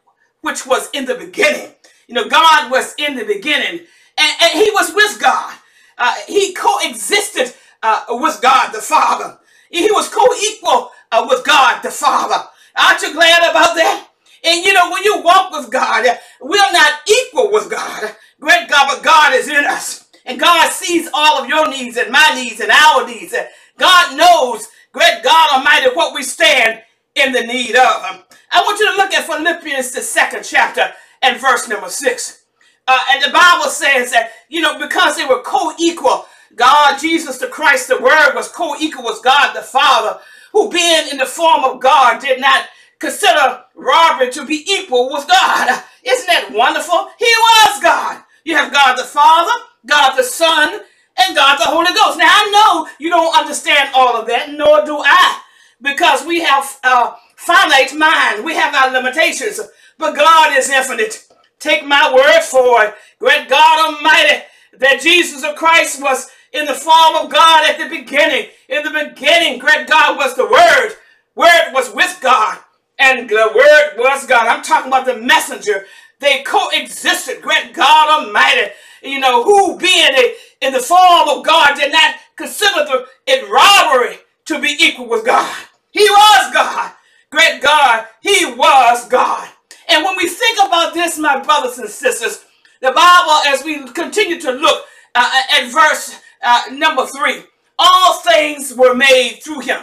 which 0.41 0.65
was 0.67 0.89
in 0.93 1.05
the 1.05 1.15
beginning. 1.15 1.73
You 2.07 2.15
know, 2.15 2.29
God 2.29 2.71
was 2.71 2.95
in 2.97 3.15
the 3.15 3.25
beginning, 3.25 3.81
and, 4.17 4.33
and 4.41 4.53
he 4.53 4.69
was 4.71 4.93
with 4.95 5.21
God. 5.21 5.55
Uh, 5.97 6.15
he 6.27 6.53
coexisted 6.53 7.53
uh, 7.83 8.05
with 8.09 8.41
God 8.41 8.73
the 8.73 8.81
Father. 8.81 9.39
He 9.69 9.91
was 9.91 10.09
co-equal 10.09 10.91
uh, 11.11 11.27
with 11.29 11.45
God 11.45 11.81
the 11.83 11.91
Father. 11.91 12.47
Aren't 12.75 13.01
you 13.01 13.13
glad 13.13 13.49
about 13.51 13.75
that? 13.75 14.07
And 14.43 14.65
you 14.65 14.73
know, 14.73 14.91
when 14.91 15.03
you 15.03 15.21
walk 15.21 15.51
with 15.51 15.71
God, 15.71 16.05
we're 16.41 16.73
not 16.73 16.99
equal 17.09 17.51
with 17.51 17.69
God. 17.71 18.15
Great 18.39 18.69
God, 18.69 18.87
but 18.89 19.03
God 19.03 19.33
is 19.35 19.47
in 19.47 19.65
us. 19.65 20.07
And 20.25 20.39
God 20.39 20.71
sees 20.71 21.09
all 21.13 21.41
of 21.41 21.49
your 21.49 21.69
needs 21.69 21.97
and 21.97 22.11
my 22.11 22.31
needs 22.35 22.59
and 22.59 22.71
our 22.71 23.07
needs. 23.07 23.33
God 23.77 24.17
knows, 24.17 24.67
great 24.93 25.23
God 25.23 25.57
Almighty, 25.57 25.87
what 25.95 26.13
we 26.13 26.23
stand 26.23 26.81
in 27.15 27.33
the 27.33 27.41
need 27.41 27.75
of. 27.75 28.23
I 28.51 28.61
want 28.61 28.79
you 28.79 28.89
to 28.91 28.97
look 28.97 29.13
at 29.13 29.25
Philippians, 29.25 29.91
the 29.91 30.01
second 30.01 30.43
chapter, 30.43 30.93
and 31.21 31.41
verse 31.41 31.67
number 31.67 31.89
six. 31.89 32.45
Uh, 32.87 32.99
and 33.11 33.23
the 33.23 33.31
Bible 33.31 33.69
says 33.69 34.11
that, 34.11 34.31
you 34.49 34.61
know, 34.61 34.79
because 34.79 35.17
they 35.17 35.25
were 35.25 35.41
co-equal, 35.41 36.27
God, 36.55 36.99
Jesus 36.99 37.39
the 37.39 37.47
Christ, 37.47 37.87
the 37.87 37.99
Word 37.99 38.33
was 38.35 38.49
co-equal 38.49 39.05
with 39.05 39.23
God 39.23 39.55
the 39.55 39.61
Father, 39.61 40.19
who 40.51 40.69
being 40.69 41.09
in 41.11 41.17
the 41.17 41.25
form 41.25 41.63
of 41.63 41.81
God 41.81 42.21
did 42.21 42.39
not 42.39 42.65
consider 42.99 43.63
robbery 43.75 44.31
to 44.31 44.45
be 44.45 44.63
equal 44.71 45.11
with 45.11 45.27
God. 45.27 45.83
Isn't 46.03 46.27
that 46.27 46.51
wonderful? 46.51 47.09
He 47.17 47.25
was 47.25 47.81
God. 47.81 48.23
You 48.43 48.55
have 48.55 48.71
God 48.71 48.97
the 48.97 49.03
Father, 49.03 49.51
God 49.87 50.15
the 50.15 50.23
Son, 50.23 50.81
and 51.17 51.35
God 51.35 51.57
the 51.59 51.65
Holy 51.65 51.93
Ghost. 51.93 52.17
Now, 52.19 52.29
I 52.29 52.51
know 52.51 52.89
you 52.99 53.09
don't 53.09 53.37
understand 53.37 53.91
all 53.95 54.17
of 54.17 54.27
that, 54.27 54.51
nor 54.53 54.85
do 54.85 54.97
I, 54.99 55.39
because 55.81 56.25
we 56.25 56.41
have 56.41 56.65
a 56.83 57.13
finite 57.35 57.95
mind. 57.95 58.45
We 58.45 58.55
have 58.55 58.75
our 58.75 58.91
limitations, 58.91 59.59
but 59.97 60.15
God 60.15 60.57
is 60.57 60.69
infinite. 60.69 61.27
Take 61.59 61.85
my 61.85 62.13
word 62.13 62.41
for 62.43 62.85
it. 62.85 62.95
Great 63.19 63.49
God 63.49 63.95
Almighty, 63.95 64.43
that 64.79 65.01
Jesus 65.01 65.43
of 65.43 65.55
Christ 65.55 66.01
was 66.01 66.29
in 66.53 66.65
the 66.65 66.73
form 66.75 67.15
of 67.17 67.31
God 67.31 67.69
at 67.69 67.79
the 67.79 67.89
beginning. 67.89 68.47
In 68.69 68.83
the 68.83 68.91
beginning, 68.91 69.59
great 69.59 69.87
God 69.87 70.17
was 70.17 70.35
the 70.35 70.45
Word. 70.47 70.95
Word 71.35 71.73
was 71.73 71.93
with 71.95 72.19
God, 72.21 72.59
and 72.99 73.29
the 73.29 73.51
Word 73.55 73.93
was 73.97 74.27
God. 74.27 74.47
I'm 74.47 74.63
talking 74.63 74.89
about 74.89 75.05
the 75.07 75.17
messenger. 75.17 75.85
They 76.19 76.43
coexisted, 76.43 77.41
great 77.41 77.73
God 77.73 78.25
Almighty. 78.25 78.71
You 79.03 79.19
know, 79.19 79.43
who 79.43 79.77
being 79.77 80.13
a, 80.15 80.35
in 80.63 80.73
the 80.73 80.79
form 80.79 81.29
of 81.29 81.45
God 81.45 81.75
did 81.75 81.91
not 81.91 82.15
consider 82.37 82.85
the, 82.85 83.05
it 83.27 83.49
robbery 83.51 84.17
to 84.45 84.61
be 84.61 84.75
equal 84.79 85.09
with 85.09 85.25
God. 85.25 85.55
He 85.91 86.03
was 86.09 86.53
God. 86.53 86.91
Great 87.31 87.61
God, 87.61 88.07
He 88.21 88.45
was 88.45 89.07
God. 89.09 89.49
And 89.89 90.03
when 90.05 90.17
we 90.17 90.29
think 90.29 90.59
about 90.59 90.93
this, 90.93 91.19
my 91.19 91.41
brothers 91.43 91.79
and 91.79 91.89
sisters, 91.89 92.45
the 92.81 92.91
Bible, 92.91 93.33
as 93.47 93.63
we 93.63 93.85
continue 93.91 94.39
to 94.41 94.51
look 94.51 94.85
uh, 95.15 95.41
at 95.53 95.71
verse 95.71 96.19
uh, 96.43 96.63
number 96.71 97.05
three, 97.07 97.43
all 97.79 98.19
things 98.21 98.73
were 98.75 98.95
made 98.95 99.39
through 99.43 99.61
him. 99.61 99.81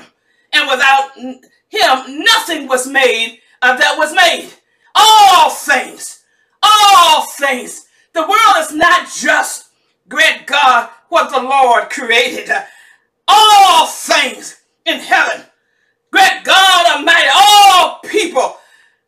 And 0.53 0.69
without 0.71 1.17
him, 1.17 2.25
nothing 2.25 2.69
was 2.69 2.87
made 2.87 3.41
uh, 3.63 3.77
that 3.77 3.97
was 3.99 4.15
made. 4.15 4.51
All 4.95 5.51
things, 5.51 6.25
all 6.63 7.27
things. 7.33 7.87
The 8.15 8.23
world 8.23 8.57
is 8.59 8.73
not 8.73 9.09
just, 9.11 9.60
great 10.11 10.47
God, 10.47 10.91
what 11.11 11.31
the 11.33 11.41
Lord 11.43 11.91
created. 11.91 12.51
All 13.29 13.87
things 13.89 14.59
in 14.87 15.01
heaven, 15.01 15.47
great 16.13 16.45
God 16.45 16.97
Almighty, 16.99 17.29
all 17.35 18.01
people, 18.07 18.59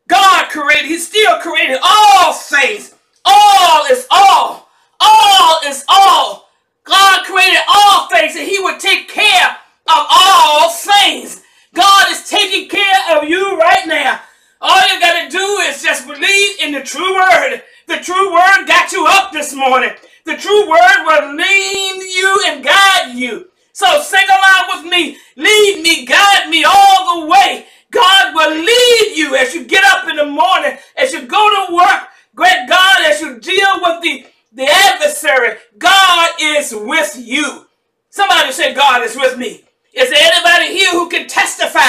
God 0.08 0.50
created, 0.50 0.86
He 0.86 0.98
still 0.98 1.38
created 1.40 1.78
all 1.82 2.34
things. 2.34 2.94
All 3.26 3.86
is 3.90 4.06
all. 4.10 4.68
All 5.00 5.60
is 5.66 5.84
all. 5.88 6.48
God 6.84 7.24
created 7.26 7.60
all 7.68 8.08
things 8.08 8.36
and 8.36 8.48
he 8.48 8.60
would 8.60 8.80
take 8.80 9.08
care 9.08 9.48
of 9.88 10.06
all 10.10 10.70
things. 10.72 11.42
God 11.74 12.10
is 12.12 12.28
taking 12.28 12.68
care 12.68 13.16
of 13.18 13.28
you 13.28 13.58
right 13.58 13.86
now. 13.86 14.20
All 14.60 14.80
you 14.94 15.00
got 15.00 15.24
to 15.24 15.30
do 15.36 15.44
is 15.68 15.82
just 15.82 16.06
believe 16.08 16.60
in 16.62 16.72
the 16.72 16.82
true 16.82 17.14
word. 17.14 17.62
The 17.88 17.98
true 17.98 18.32
word 18.32 18.66
got 18.66 18.92
you 18.92 19.06
up 19.08 19.32
this 19.32 19.54
morning. 19.54 19.90
The 20.26 20.36
true 20.36 20.70
word 20.70 21.04
will 21.06 21.34
lead 21.36 22.02
you 22.02 22.40
and 22.48 22.64
guide 22.64 23.12
you. 23.14 23.48
So 23.72 24.02
sing 24.02 24.26
along 24.28 24.82
with 24.84 24.92
me. 24.92 25.18
Lead 25.36 25.82
me, 25.82 26.06
guide 26.06 26.50
me 26.50 26.64
all 26.64 27.20
the 27.22 27.26
way. 27.28 27.66
God 27.92 28.34
will 28.34 28.56
lead 28.64 29.12
you 29.16 29.36
as 29.36 29.54
you 29.54 29.64
get 29.64 29.84
up 29.84 30.08
in 30.08 30.16
the 30.16 30.26
morning, 30.26 30.78
as 30.96 31.12
you 31.12 31.26
go 31.26 31.66
to 31.68 31.74
work. 31.76 32.08
Great 32.34 32.68
God, 32.68 32.96
as 33.06 33.20
you 33.20 33.40
deal 33.40 33.68
with 33.82 34.02
the 34.02 34.26
the 34.52 34.66
adversary, 34.68 35.58
God 35.78 36.30
is 36.40 36.74
with 36.74 37.16
you. 37.18 37.66
Somebody 38.10 38.52
say, 38.52 38.74
God 38.74 39.04
is 39.04 39.16
with 39.16 39.38
me. 39.38 39.64
Is 39.94 40.10
there 40.10 40.32
anybody 40.32 40.78
here 40.78 40.92
who 40.92 41.08
can 41.08 41.28
testify 41.28 41.80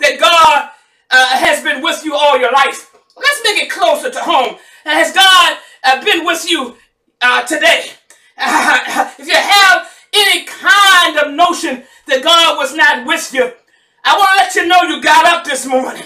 that 0.00 0.20
God 0.20 0.70
uh, 1.10 1.38
has 1.38 1.62
been 1.64 1.82
with 1.82 2.04
you 2.04 2.14
all 2.14 2.38
your 2.38 2.52
life? 2.52 2.92
Let's 3.16 3.40
make 3.44 3.62
it 3.64 3.70
closer 3.70 4.10
to 4.10 4.20
home. 4.20 4.56
Has 4.84 5.12
God 5.14 5.58
uh, 5.84 6.04
been 6.04 6.26
with 6.26 6.50
you 6.50 6.76
uh, 7.22 7.42
today? 7.42 7.86
if 8.38 9.26
you 9.26 9.34
have 9.34 9.88
any 10.12 10.44
kind 10.44 11.18
of 11.18 11.34
notion 11.34 11.84
that 12.06 12.22
God 12.22 12.58
was 12.58 12.74
not 12.74 13.06
with 13.06 13.32
you, 13.32 13.52
I 14.04 14.16
want 14.18 14.30
to 14.30 14.36
let 14.38 14.54
you 14.56 14.66
know 14.66 14.82
you 14.96 15.02
got 15.02 15.26
up 15.26 15.44
this 15.44 15.66
morning. 15.66 16.04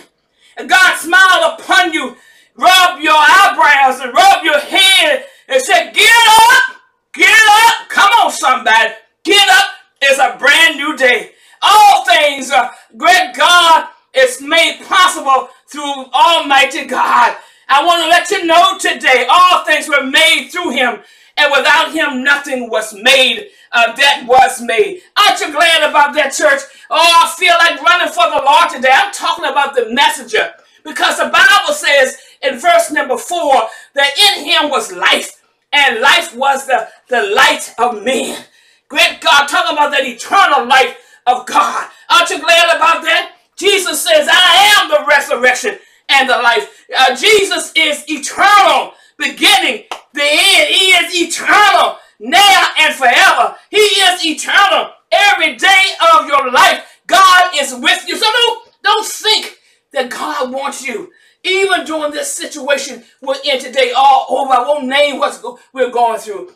And 0.57 0.69
God 0.69 0.97
smiled 0.99 1.61
upon 1.61 1.93
you, 1.93 2.17
rubbed 2.55 3.03
your 3.03 3.17
eyebrows 3.17 4.01
and 4.01 4.13
rubbed 4.15 4.45
your 4.45 4.59
head 4.59 5.25
and 5.49 5.63
said, 5.63 5.93
Get 5.93 6.13
up! 6.29 6.77
Get 7.15 7.31
up! 7.31 7.89
Come 7.89 8.11
on, 8.25 8.31
somebody. 8.33 8.95
Get 9.25 9.49
up. 9.49 9.67
It's 10.01 10.19
a 10.19 10.37
brand 10.39 10.77
new 10.77 10.97
day. 10.97 11.33
All 11.63 12.05
things, 12.05 12.51
uh, 12.51 12.71
great 12.97 13.35
God, 13.35 13.89
is 14.15 14.41
made 14.41 14.83
possible 14.87 15.49
through 15.69 16.07
Almighty 16.13 16.85
God. 16.87 17.37
I 17.69 17.85
want 17.85 18.03
to 18.03 18.09
let 18.09 18.31
you 18.31 18.45
know 18.47 18.79
today, 18.79 19.27
all 19.31 19.65
things 19.65 19.89
were 19.89 20.05
made 20.07 20.49
through 20.51 20.71
Him, 20.71 21.01
and 21.37 21.53
without 21.53 21.93
Him, 21.93 22.23
nothing 22.23 22.71
was 22.71 22.95
made 22.95 23.49
uh, 23.73 23.93
that 23.97 24.25
was 24.27 24.63
made. 24.63 25.03
Aren't 25.17 25.41
you 25.41 25.53
glad 25.53 25.89
about 25.89 26.15
that, 26.15 26.33
church? 26.33 26.63
Oh, 26.91 26.97
I 26.99 27.35
feel 27.39 27.55
like 27.59 27.83
running 27.83 28.13
for 28.13 28.25
the 28.31 28.43
Lord 28.45 28.71
today. 28.71 28.93
I'm 28.93 29.13
talking 29.13 29.47
about 29.47 29.75
the 29.75 29.91
messenger 29.93 30.53
because 30.85 31.19
the 31.19 31.25
Bible 31.25 31.75
says 31.75 32.19
in 32.43 32.59
verse 32.59 32.91
number 32.93 33.19
four 33.19 33.69
that 33.95 34.37
in 34.39 34.45
Him 34.45 34.71
was 34.71 34.93
life, 34.93 35.43
and 35.73 36.01
life 36.01 36.35
was 36.37 36.67
the, 36.67 36.89
the 37.09 37.35
light 37.35 37.75
of 37.79 38.05
men. 38.05 38.45
Great 38.89 39.21
God, 39.21 39.49
talking 39.49 39.77
about 39.77 39.91
that 39.91 40.07
eternal 40.07 40.67
life 40.69 40.97
of 41.27 41.47
God. 41.47 41.91
Aren't 42.09 42.31
you 42.31 42.41
glad 42.41 42.77
about 42.77 43.03
that? 43.03 43.33
Jesus 43.57 44.03
says, 44.03 44.29
I 44.31 44.75
am 44.79 44.91
the 44.91 45.05
resurrection 45.09 45.79
and 46.09 46.29
the 46.29 46.35
life. 46.35 46.87
Uh, 46.97 47.17
Jesus 47.17 47.73
is 47.77 48.05
eternal, 48.09 48.93
beginning, 49.19 49.85
the 50.13 50.23
end. 50.23 50.75
He 50.75 50.91
is 50.93 51.29
eternal, 51.29 51.99
now 52.21 52.69
and 52.81 52.95
forever. 52.95 53.57
He 53.71 53.79
is 53.79 54.25
eternal 54.25 54.91
every 55.11 55.57
day 55.57 55.85
of 56.15 56.27
your 56.27 56.51
life. 56.51 57.01
God 57.07 57.51
is 57.55 57.75
with 57.75 58.09
you. 58.09 58.17
So 58.17 58.27
don't, 58.27 58.69
don't 58.83 59.07
think 59.07 59.59
that 59.93 60.11
God 60.11 60.53
wants 60.53 60.87
you 60.87 61.13
even 61.47 61.85
during 61.85 62.13
this 62.13 62.33
situation 62.33 63.05
we're 63.23 63.37
in 63.45 63.61
today, 63.61 63.93
all 63.97 64.27
over, 64.31 64.53
I 64.53 64.61
won't 64.61 64.87
name 64.87 65.19
what 65.19 65.41
we're 65.73 65.91
going 65.91 66.19
through. 66.19 66.53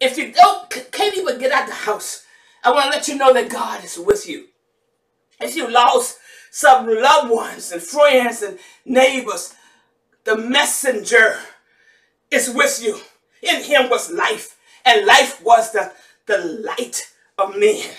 If 0.00 0.18
you 0.18 0.32
don't, 0.32 0.68
can't 0.92 1.16
even 1.16 1.38
get 1.38 1.52
out 1.52 1.68
the 1.68 1.74
house, 1.74 2.24
I 2.64 2.72
want 2.72 2.86
to 2.86 2.90
let 2.90 3.08
you 3.08 3.16
know 3.16 3.32
that 3.32 3.48
God 3.48 3.84
is 3.84 3.98
with 3.98 4.28
you. 4.28 4.46
If 5.40 5.54
you 5.54 5.70
lost 5.70 6.18
some 6.50 6.86
loved 6.86 7.30
ones 7.30 7.72
and 7.72 7.82
friends 7.82 8.42
and 8.42 8.58
neighbors, 8.84 9.54
the 10.24 10.36
messenger 10.36 11.38
is 12.30 12.50
with 12.50 12.82
you. 12.82 12.98
In 13.42 13.62
him 13.62 13.88
was 13.88 14.10
life, 14.10 14.56
and 14.84 15.06
life 15.06 15.42
was 15.44 15.72
the, 15.72 15.92
the 16.26 16.38
light 16.38 17.10
of 17.38 17.56
men. 17.56 17.90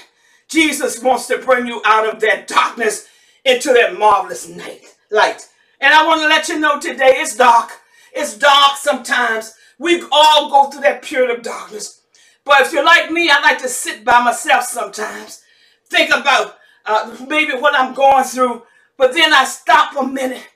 Jesus 0.49 1.01
wants 1.01 1.27
to 1.27 1.37
bring 1.37 1.67
you 1.67 1.81
out 1.85 2.11
of 2.11 2.19
that 2.21 2.47
darkness 2.47 3.07
into 3.45 3.71
that 3.73 3.97
marvelous 3.97 4.49
night, 4.49 4.81
light. 5.11 5.47
And 5.79 5.93
I 5.93 6.05
want 6.05 6.21
to 6.21 6.27
let 6.27 6.49
you 6.49 6.59
know 6.59 6.79
today 6.79 7.13
it's 7.17 7.37
dark. 7.37 7.71
It's 8.13 8.37
dark 8.37 8.77
sometimes. 8.77 9.53
We 9.77 10.03
all 10.11 10.49
go 10.49 10.69
through 10.69 10.81
that 10.81 11.03
period 11.03 11.37
of 11.37 11.43
darkness. 11.43 12.01
But 12.43 12.61
if 12.61 12.73
you're 12.73 12.83
like 12.83 13.11
me, 13.11 13.29
I 13.29 13.39
like 13.41 13.59
to 13.59 13.69
sit 13.69 14.03
by 14.03 14.23
myself 14.23 14.65
sometimes. 14.65 15.41
Think 15.89 16.09
about 16.09 16.58
uh, 16.89 17.15
maybe 17.29 17.53
what 17.53 17.75
I'm 17.79 17.93
going 17.93 18.25
through. 18.25 18.63
But 18.97 19.13
then 19.13 19.33
I 19.33 19.45
stop 19.45 19.95
a 19.97 20.05
minute 20.05 20.47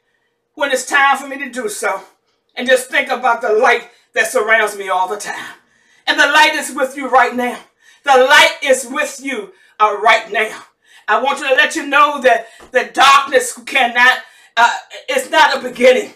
when 0.55 0.71
it's 0.71 0.85
time 0.87 1.17
for 1.17 1.27
me 1.29 1.37
to 1.39 1.51
do 1.51 1.69
so. 1.69 2.01
and 2.55 2.67
just 2.67 2.89
think 2.89 3.09
about 3.09 3.41
the 3.41 3.53
light 3.53 3.89
that 4.13 4.27
surrounds 4.27 4.77
me 4.77 4.89
all 4.89 5.07
the 5.07 5.17
time. 5.17 5.55
And 6.07 6.19
the 6.19 6.27
light 6.27 6.53
is 6.55 6.73
with 6.75 6.97
you 6.97 7.09
right 7.09 7.35
now. 7.35 7.59
The 8.05 8.11
light 8.17 8.57
is 8.63 8.87
with 8.89 9.21
you 9.23 9.53
uh, 9.79 9.97
right 10.03 10.31
now. 10.31 10.63
I 11.07 11.21
want 11.21 11.39
you 11.39 11.49
to 11.49 11.55
let 11.55 11.75
you 11.75 11.87
know 11.87 12.21
that 12.21 12.47
the 12.71 12.89
darkness 12.93 13.59
cannot, 13.65 14.19
uh, 14.57 14.75
it's 15.09 15.29
not 15.31 15.57
a 15.57 15.67
beginning. 15.69 16.13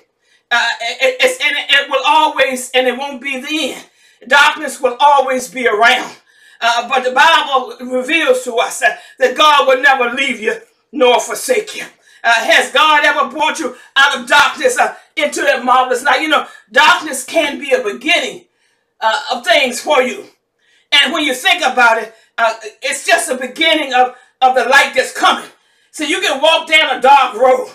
Uh, 0.52 0.70
it, 0.82 1.18
it's, 1.22 1.44
and 1.46 1.58
it, 1.58 1.66
it 1.70 1.90
will 1.90 2.04
always, 2.06 2.72
and 2.72 2.88
it 2.88 2.98
won't 2.98 3.22
be 3.22 3.42
the 3.42 3.74
end. 3.74 3.86
Darkness 4.28 4.82
will 4.82 4.98
always 5.00 5.50
be 5.50 5.68
around. 5.68 6.16
Uh, 6.62 6.90
but 6.90 7.04
the 7.04 7.12
Bible 7.12 7.78
reveals 7.92 8.44
to 8.46 8.56
us 8.58 8.80
that, 8.80 9.00
that 9.20 9.38
God 9.38 9.68
will 9.68 9.82
never 9.82 10.16
leave 10.16 10.40
you 10.40 10.56
nor 10.92 11.20
forsake 11.20 11.76
you. 11.78 11.86
Uh, 12.24 12.34
has 12.34 12.72
God 12.74 13.06
ever 13.06 13.30
brought 13.30 13.60
you 13.60 13.76
out 13.96 14.20
of 14.20 14.28
darkness 14.28 14.78
uh, 14.80 14.96
into 15.16 15.42
that 15.42 15.66
marvelous 15.66 16.04
light? 16.04 16.22
You 16.22 16.30
know, 16.30 16.48
darkness 16.72 17.26
can 17.26 17.60
be 17.60 17.72
a 17.72 17.84
beginning 17.84 18.46
uh, 19.02 19.22
of 19.34 19.46
things 19.46 19.82
for 19.82 20.02
you. 20.02 20.26
And 20.92 21.14
when 21.14 21.24
you 21.26 21.34
think 21.34 21.64
about 21.66 22.02
it, 22.02 22.14
uh, 22.38 22.56
it's 22.82 23.06
just 23.06 23.30
the 23.30 23.36
beginning 23.38 23.94
of, 23.94 24.16
of 24.42 24.56
the 24.56 24.66
light 24.66 24.94
that's 24.96 25.14
coming. 25.18 25.50
So 25.92 26.04
you 26.06 26.22
can 26.22 26.42
walk 26.42 26.70
down 26.70 26.98
a 26.98 27.02
dark 27.02 27.36
road, 27.36 27.70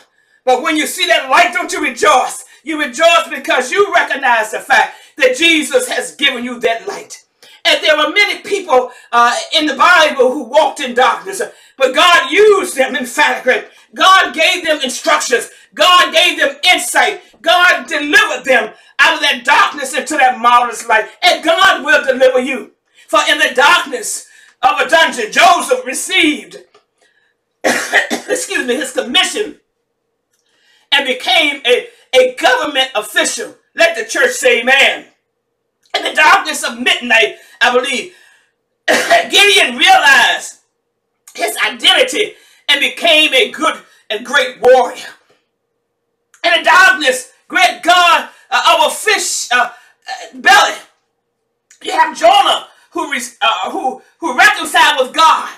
but 0.45 0.63
when 0.63 0.77
you 0.77 0.87
see 0.87 1.07
that 1.07 1.31
light, 1.31 1.53
don't 1.53 1.73
you 1.73 1.83
rejoice? 1.83 2.45
You 2.65 2.81
rejoice 2.81 3.29
because 3.31 3.71
you 3.73 3.93
recognize 3.95 4.53
the 4.53 4.61
fact 4.61 4.97
that 5.19 5.37
Jesus 5.37 5.89
has 5.89 6.17
given 6.17 6.45
you 6.45 6.61
that 6.61 6.89
light. 6.89 7.22
And 7.65 7.83
there 7.85 7.97
were 7.97 8.11
many 8.11 8.41
people 8.43 8.91
uh, 9.13 9.37
in 9.57 9.67
the 9.67 9.75
Bible 9.77 10.33
who 10.33 10.45
walked 10.45 10.81
in 10.81 10.95
darkness, 10.95 11.43
but 11.79 11.95
God 11.95 12.31
used 12.33 12.77
them 12.77 12.97
emphatically. 12.97 13.65
God 13.95 14.35
gave 14.35 14.65
them 14.65 14.81
instructions. 14.83 15.51
God 15.75 16.13
gave 16.15 16.39
them 16.41 16.57
insight. 16.73 17.23
God 17.43 17.87
delivered 17.89 18.45
them 18.45 18.73
out 19.01 19.15
of 19.17 19.21
that 19.23 19.43
darkness 19.45 19.95
into 19.95 20.17
that 20.17 20.41
marvelous 20.41 20.87
light. 20.89 21.07
And 21.23 21.45
God 21.45 21.85
will 21.85 22.05
deliver 22.05 22.41
you. 22.41 22.73
For 23.09 23.21
in 23.31 23.39
the 23.39 23.53
darkness 23.55 24.29
of 24.63 24.81
a 24.81 24.89
dungeon, 24.89 25.33
Joseph 25.33 25.87
received, 25.87 26.59
excuse 27.65 28.67
me, 28.67 28.77
his 28.77 28.93
commission 28.93 29.61
and 30.93 31.07
became 31.07 31.63
a, 31.67 31.89
a 32.15 32.35
government 32.37 32.91
official. 32.95 33.57
Let 33.77 33.97
the 33.97 34.05
church 34.07 34.33
say 34.33 34.63
amen. 34.63 35.07
In 35.97 36.05
the 36.05 36.15
darkness 36.15 36.65
of 36.65 36.81
midnight, 36.81 37.37
I 37.63 37.73
believe, 37.73 38.15
Gideon 39.31 39.77
realized 39.79 40.59
his 41.35 41.57
identity 41.65 42.35
and 42.69 42.81
became 42.81 43.33
a 43.35 43.51
good 43.51 43.81
and 44.11 44.27
great 44.27 44.61
warrior. 44.61 45.07
In 46.45 46.53
the 46.59 46.65
darkness, 46.65 47.33
great 47.49 47.83
God 47.83 48.29
uh, 48.51 48.87
a 48.87 48.91
fish 48.91 49.51
uh, 49.53 49.71
uh, 49.71 50.39
belly, 50.41 50.77
you 51.83 51.93
have 51.93 52.17
Jonah 52.17 52.69
who, 52.91 53.13
uh, 53.41 53.71
who, 53.71 54.03
who 54.19 54.37
reconciled 54.37 55.07
with 55.07 55.15
God, 55.15 55.49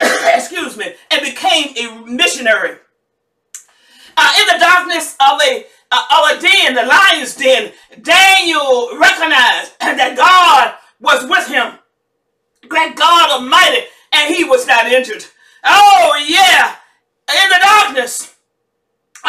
excuse 0.00 0.76
me, 0.76 0.94
and 1.10 1.22
became 1.22 1.74
a 1.76 2.04
missionary. 2.06 2.76
Uh, 4.16 4.32
in 4.40 4.46
the 4.54 4.58
darkness 4.64 5.14
of 5.20 5.40
a 5.42 5.64
uh, 5.90 6.34
a 6.36 6.40
den, 6.40 6.74
the 6.74 6.84
lion's 6.84 7.34
den, 7.36 7.72
Daniel 8.02 8.90
recognized 8.98 9.72
that 9.80 10.14
God 10.16 10.74
was 11.00 11.28
with 11.28 11.48
him. 11.48 11.78
Great 12.68 12.96
God 12.96 13.30
Almighty, 13.30 13.86
and 14.12 14.34
he 14.34 14.44
was 14.44 14.66
not 14.66 14.86
injured. 14.86 15.24
Oh, 15.64 16.24
yeah. 16.28 16.76
In 17.30 17.50
the 17.50 17.58
darkness 17.62 18.34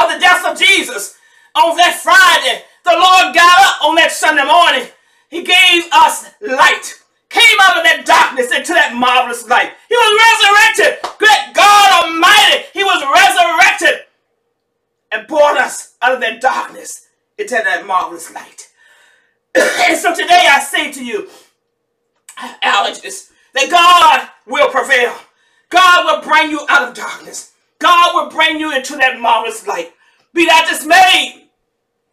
of 0.01 0.12
the 0.12 0.19
death 0.19 0.45
of 0.45 0.58
Jesus, 0.60 1.17
on 1.55 1.77
that 1.77 1.99
Friday, 2.01 2.63
the 2.86 2.93
Lord 2.93 3.36
got 3.36 3.58
up 3.60 3.86
on 3.86 3.95
that 3.95 4.12
Sunday 4.12 4.45
morning. 4.45 4.89
He 5.29 5.43
gave 5.43 5.84
us 5.93 6.25
light. 6.41 6.95
Came 7.29 7.58
out 7.62 7.77
of 7.77 7.84
that 7.86 8.05
darkness 8.05 8.51
into 8.51 8.73
that 8.73 8.95
marvelous 8.95 9.47
light. 9.47 9.73
He 9.89 9.95
was 9.95 10.12
resurrected. 10.25 10.99
Great 11.19 11.53
God 11.55 12.05
Almighty. 12.05 12.65
He 12.73 12.84
was 12.84 13.03
resurrected 13.03 14.05
and 15.12 15.27
brought 15.27 15.58
us 15.58 15.95
out 16.01 16.13
of 16.15 16.21
that 16.21 16.41
darkness 16.41 17.08
into 17.38 17.55
that 17.55 17.86
marvelous 17.88 18.34
light. 18.34 18.69
and 19.55 19.97
so 19.97 20.13
today 20.15 20.47
I 20.49 20.60
say 20.62 20.91
to 20.93 21.05
you, 21.05 21.29
allergists, 22.63 23.32
that 23.56 23.69
God 23.71 24.30
will 24.47 24.69
prevail. 24.69 25.15
God 25.69 26.06
will 26.06 26.28
bring 26.30 26.52
you 26.52 26.65
out 26.69 26.89
of 26.89 26.95
darkness. 26.95 27.54
God 27.80 28.15
will 28.15 28.32
bring 28.32 28.60
you 28.60 28.75
into 28.75 28.97
that 28.97 29.19
marvelous 29.19 29.67
light. 29.67 29.93
Be 30.34 30.45
not 30.47 30.67
dismayed. 30.69 31.43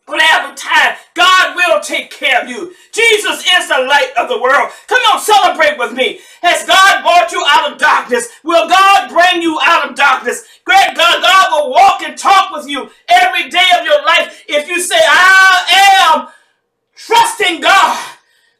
Whatever 0.07 0.55
time, 0.55 0.97
God 1.15 1.57
will 1.57 1.81
take 1.83 2.11
care 2.13 2.41
of 2.43 2.49
you. 2.49 2.73
Jesus 2.93 3.41
is 3.45 3.69
the 3.69 3.79
light 3.89 4.13
of 4.19 4.29
the 4.29 4.41
world. 4.41 4.71
Come 4.89 5.03
on, 5.13 5.21
celebrate 5.21 5.79
with 5.79 5.95
me. 5.95 6.21
Has 6.43 6.67
God 6.67 7.03
brought 7.03 7.33
you 7.33 7.45
out 7.49 7.73
of 7.73 7.79
darkness? 7.79 8.29
Will 8.45 8.69
God 8.69 9.11
bring 9.11 9.43
you 9.43 9.59
out 9.65 9.91
of 9.91 9.97
darkness? 9.97 10.45
Great 10.65 10.97
God, 10.97 11.23
God 11.23 11.49
will 11.53 11.71
walk 11.73 12.03
and 12.05 12.17
talk 12.19 12.53
with 12.53 12.69
you 12.69 12.89
every 13.09 13.51
day 13.51 13.67
of 13.81 13.85
your 13.87 14.05
life 14.07 14.45
if 14.49 14.69
you 14.69 14.81
say, 14.81 15.01
I 15.01 16.15
am 16.15 16.29
trusting 16.97 17.61
God. 17.63 18.16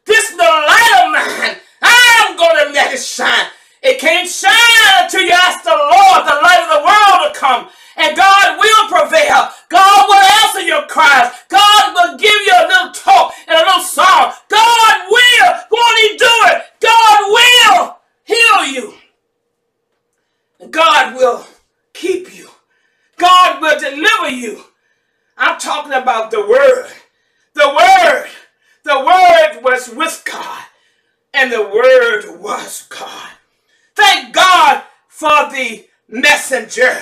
This 0.07 0.31
is 0.31 0.37
the 0.37 0.43
light 0.43 1.03
of 1.05 1.13
mine. 1.13 1.57
I'm 1.83 2.37
going 2.37 2.67
to 2.67 2.73
let 2.73 2.93
it 2.95 3.01
shine. 3.03 3.47
It 3.83 3.99
can't 3.99 4.29
shine 4.29 4.53
until 5.03 5.23
you 5.23 5.31
ask 5.33 5.63
the 5.63 5.71
Lord, 5.71 6.25
the 6.27 6.39
light 6.41 6.63
of 6.65 6.71
the 6.79 6.85
world, 6.87 7.33
to 7.35 7.39
come 7.39 7.69
and 7.97 8.17
God 8.17 8.59
will 8.59 8.89
prevail. 8.89 9.49
God 9.69 10.05
will 10.09 10.25
answer 10.45 10.61
your 10.61 10.87
cries. 10.87 11.33
God 11.49 11.93
will 11.95 12.17
give 12.17 12.35
you 12.45 12.53
a 12.55 12.67
little 12.67 12.93
talk 12.93 13.33
and 13.47 13.57
a 13.57 13.61
little 13.65 13.81
song. 13.83 14.33
God 14.49 14.97
will. 15.09 15.53
Won't 15.71 15.99
He 16.01 16.17
do 16.17 16.33
it? 16.47 16.63
God 16.81 17.19
will 17.29 17.97
heal 18.25 18.65
you. 18.73 18.95
And 20.59 20.73
God 20.73 21.15
will 21.15 21.45
keep 21.93 22.35
you. 22.37 22.49
God 23.17 23.61
will 23.61 23.79
deliver 23.79 24.29
you. 24.29 24.63
I'm 25.37 25.59
talking 25.59 25.93
about 25.93 26.31
the 26.31 26.41
Word. 26.47 26.89
The 27.55 27.69
Word. 27.69 28.27
The 28.87 28.99
Word 28.99 29.63
was 29.63 29.89
with 29.89 30.23
God, 30.23 30.63
and 31.33 31.51
the 31.51 31.61
Word 31.61 32.39
was 32.39 32.83
God. 32.83 33.31
Thank 33.97 34.33
God 34.33 34.81
for 35.09 35.27
the 35.27 35.85
messenger. 36.07 36.97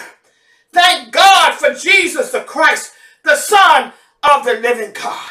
Thank 0.74 1.12
God 1.12 1.54
for 1.54 1.76
Jesus 1.76 2.32
the 2.32 2.40
Christ, 2.40 2.94
the 3.24 3.36
Son 3.36 3.94
of 4.24 4.46
the 4.46 4.56
living 4.56 4.94
God. 4.94 5.30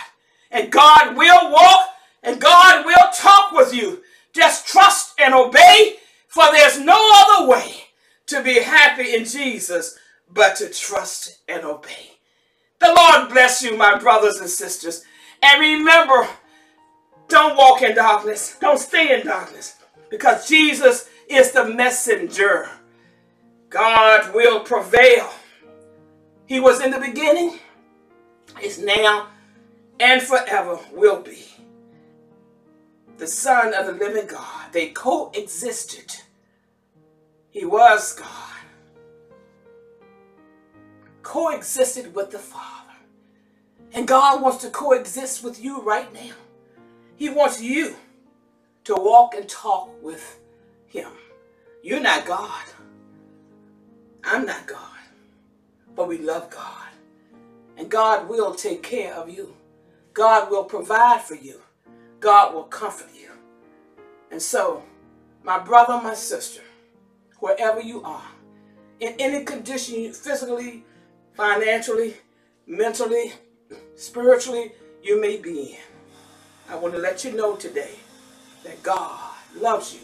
And 0.52 0.70
God 0.70 1.16
will 1.16 1.50
walk 1.50 1.88
and 2.22 2.40
God 2.40 2.86
will 2.86 3.10
talk 3.12 3.50
with 3.50 3.74
you. 3.74 4.04
Just 4.32 4.68
trust 4.68 5.14
and 5.18 5.34
obey, 5.34 5.96
for 6.28 6.44
there's 6.52 6.78
no 6.78 7.10
other 7.16 7.48
way 7.48 7.72
to 8.26 8.44
be 8.44 8.60
happy 8.60 9.12
in 9.12 9.24
Jesus 9.24 9.98
but 10.32 10.54
to 10.58 10.70
trust 10.70 11.38
and 11.48 11.64
obey. 11.64 12.12
The 12.78 12.94
Lord 12.96 13.30
bless 13.30 13.60
you, 13.60 13.76
my 13.76 13.98
brothers 13.98 14.36
and 14.36 14.48
sisters. 14.48 15.02
And 15.42 15.60
remember, 15.60 16.28
don't 17.28 17.56
walk 17.56 17.82
in 17.82 17.94
darkness. 17.94 18.56
Don't 18.60 18.78
stay 18.78 19.18
in 19.18 19.26
darkness 19.26 19.76
because 20.10 20.48
Jesus 20.48 21.08
is 21.28 21.52
the 21.52 21.64
messenger. 21.64 22.68
God 23.70 24.34
will 24.34 24.60
prevail. 24.60 25.30
He 26.46 26.60
was 26.60 26.80
in 26.80 26.90
the 26.90 27.00
beginning, 27.00 27.58
is 28.62 28.78
now, 28.78 29.28
and 29.98 30.22
forever 30.22 30.78
will 30.92 31.20
be. 31.20 31.46
The 33.16 33.26
Son 33.26 33.72
of 33.74 33.86
the 33.86 33.92
living 33.92 34.26
God. 34.26 34.72
They 34.72 34.90
coexisted. 34.90 36.14
He 37.50 37.64
was 37.64 38.14
God. 38.14 38.28
Coexisted 41.22 42.14
with 42.14 42.30
the 42.30 42.38
Father. 42.38 42.92
And 43.92 44.06
God 44.06 44.42
wants 44.42 44.58
to 44.64 44.70
coexist 44.70 45.42
with 45.42 45.62
you 45.62 45.80
right 45.82 46.12
now. 46.12 46.34
He 47.16 47.28
wants 47.30 47.60
you 47.62 47.94
to 48.84 48.94
walk 48.94 49.34
and 49.34 49.48
talk 49.48 49.90
with 50.02 50.40
Him. 50.86 51.10
You're 51.82 52.00
not 52.00 52.26
God. 52.26 52.64
I'm 54.24 54.46
not 54.46 54.66
God. 54.66 54.80
But 55.94 56.08
we 56.08 56.18
love 56.18 56.50
God. 56.50 56.88
And 57.76 57.90
God 57.90 58.28
will 58.28 58.54
take 58.54 58.82
care 58.82 59.14
of 59.14 59.28
you. 59.28 59.54
God 60.12 60.50
will 60.50 60.64
provide 60.64 61.22
for 61.22 61.34
you. 61.34 61.60
God 62.20 62.54
will 62.54 62.64
comfort 62.64 63.10
you. 63.14 63.30
And 64.30 64.40
so, 64.40 64.82
my 65.42 65.58
brother, 65.58 66.00
my 66.02 66.14
sister, 66.14 66.62
wherever 67.38 67.80
you 67.80 68.02
are, 68.02 68.24
in 69.00 69.14
any 69.18 69.44
condition, 69.44 70.12
physically, 70.12 70.84
financially, 71.34 72.14
mentally, 72.66 73.32
spiritually, 73.96 74.72
you 75.02 75.20
may 75.20 75.36
be 75.36 75.72
in. 75.72 75.93
I 76.68 76.76
want 76.76 76.94
to 76.94 77.00
let 77.00 77.24
you 77.24 77.32
know 77.32 77.56
today 77.56 77.96
that 78.64 78.82
God 78.82 79.20
loves 79.54 79.94
you. 79.94 80.00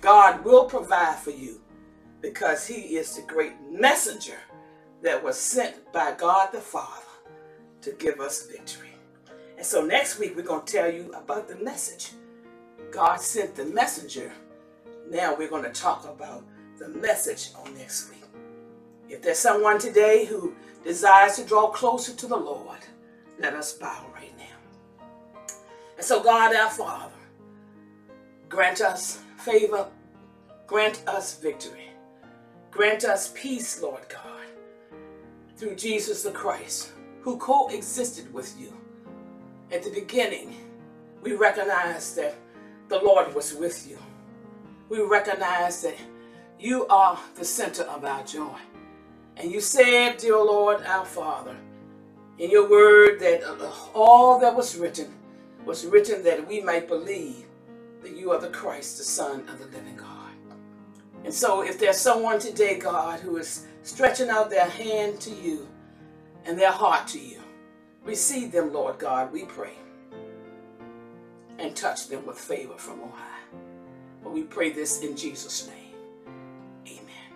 God 0.00 0.44
will 0.44 0.66
provide 0.66 1.18
for 1.18 1.30
you 1.30 1.60
because 2.20 2.66
he 2.66 2.96
is 2.96 3.16
the 3.16 3.22
great 3.22 3.54
messenger 3.70 4.38
that 5.02 5.22
was 5.22 5.38
sent 5.38 5.92
by 5.92 6.12
God 6.16 6.50
the 6.52 6.60
Father 6.60 7.02
to 7.82 7.92
give 7.92 8.20
us 8.20 8.46
victory. 8.46 8.90
And 9.56 9.66
so 9.66 9.84
next 9.84 10.18
week, 10.18 10.36
we're 10.36 10.42
going 10.42 10.64
to 10.64 10.72
tell 10.72 10.90
you 10.90 11.12
about 11.12 11.48
the 11.48 11.56
message. 11.56 12.12
God 12.92 13.20
sent 13.20 13.56
the 13.56 13.64
messenger. 13.64 14.32
Now 15.10 15.34
we're 15.34 15.48
going 15.48 15.64
to 15.64 15.72
talk 15.72 16.04
about 16.04 16.44
the 16.78 16.88
message 16.88 17.50
on 17.58 17.74
next 17.74 18.10
week. 18.10 18.24
If 19.08 19.22
there's 19.22 19.38
someone 19.38 19.78
today 19.78 20.24
who 20.24 20.54
desires 20.84 21.36
to 21.36 21.44
draw 21.44 21.68
closer 21.68 22.14
to 22.14 22.26
the 22.26 22.36
Lord, 22.36 22.78
let 23.38 23.54
us 23.54 23.72
bow. 23.72 24.13
And 25.96 26.04
so, 26.04 26.22
God 26.22 26.54
our 26.54 26.70
Father, 26.70 27.12
grant 28.48 28.80
us 28.80 29.20
favor, 29.38 29.88
grant 30.66 31.02
us 31.06 31.38
victory, 31.38 31.90
grant 32.70 33.04
us 33.04 33.32
peace, 33.34 33.80
Lord 33.80 34.02
God, 34.08 34.46
through 35.56 35.76
Jesus 35.76 36.22
the 36.22 36.32
Christ, 36.32 36.92
who 37.20 37.36
coexisted 37.38 38.32
with 38.32 38.58
you. 38.58 38.72
At 39.70 39.82
the 39.82 39.90
beginning, 39.90 40.54
we 41.22 41.34
recognize 41.34 42.14
that 42.16 42.34
the 42.88 42.98
Lord 42.98 43.34
was 43.34 43.54
with 43.54 43.88
you. 43.88 43.98
We 44.88 45.00
recognize 45.00 45.82
that 45.82 45.96
you 46.58 46.86
are 46.88 47.18
the 47.34 47.44
center 47.44 47.84
of 47.84 48.04
our 48.04 48.22
joy. 48.24 48.58
And 49.36 49.50
you 49.50 49.60
said, 49.60 50.18
dear 50.18 50.36
Lord, 50.36 50.82
our 50.84 51.04
Father, 51.04 51.56
in 52.38 52.50
your 52.50 52.68
word 52.68 53.20
that 53.20 53.42
uh, 53.42 53.70
all 53.94 54.38
that 54.40 54.54
was 54.54 54.76
written 54.76 55.12
was 55.64 55.86
written 55.86 56.22
that 56.24 56.46
we 56.46 56.60
might 56.60 56.88
believe 56.88 57.46
that 58.02 58.16
you 58.16 58.30
are 58.32 58.40
the 58.40 58.50
Christ, 58.50 58.98
the 58.98 59.04
Son 59.04 59.48
of 59.48 59.58
the 59.58 59.66
living 59.66 59.96
God. 59.96 60.32
And 61.24 61.32
so, 61.32 61.62
if 61.62 61.78
there's 61.78 61.96
someone 61.96 62.38
today, 62.38 62.78
God, 62.78 63.20
who 63.20 63.38
is 63.38 63.66
stretching 63.82 64.28
out 64.28 64.50
their 64.50 64.68
hand 64.68 65.20
to 65.22 65.30
you 65.30 65.66
and 66.44 66.58
their 66.58 66.70
heart 66.70 67.08
to 67.08 67.18
you, 67.18 67.40
receive 68.04 68.52
them, 68.52 68.72
Lord 68.72 68.98
God, 68.98 69.32
we 69.32 69.46
pray, 69.46 69.72
and 71.58 71.74
touch 71.74 72.08
them 72.08 72.26
with 72.26 72.38
favor 72.38 72.76
from 72.76 73.00
on 73.02 73.10
high. 73.10 73.58
But 74.22 74.32
we 74.32 74.42
pray 74.42 74.70
this 74.70 75.00
in 75.00 75.16
Jesus' 75.16 75.66
name. 75.66 75.94
Amen. 76.86 77.32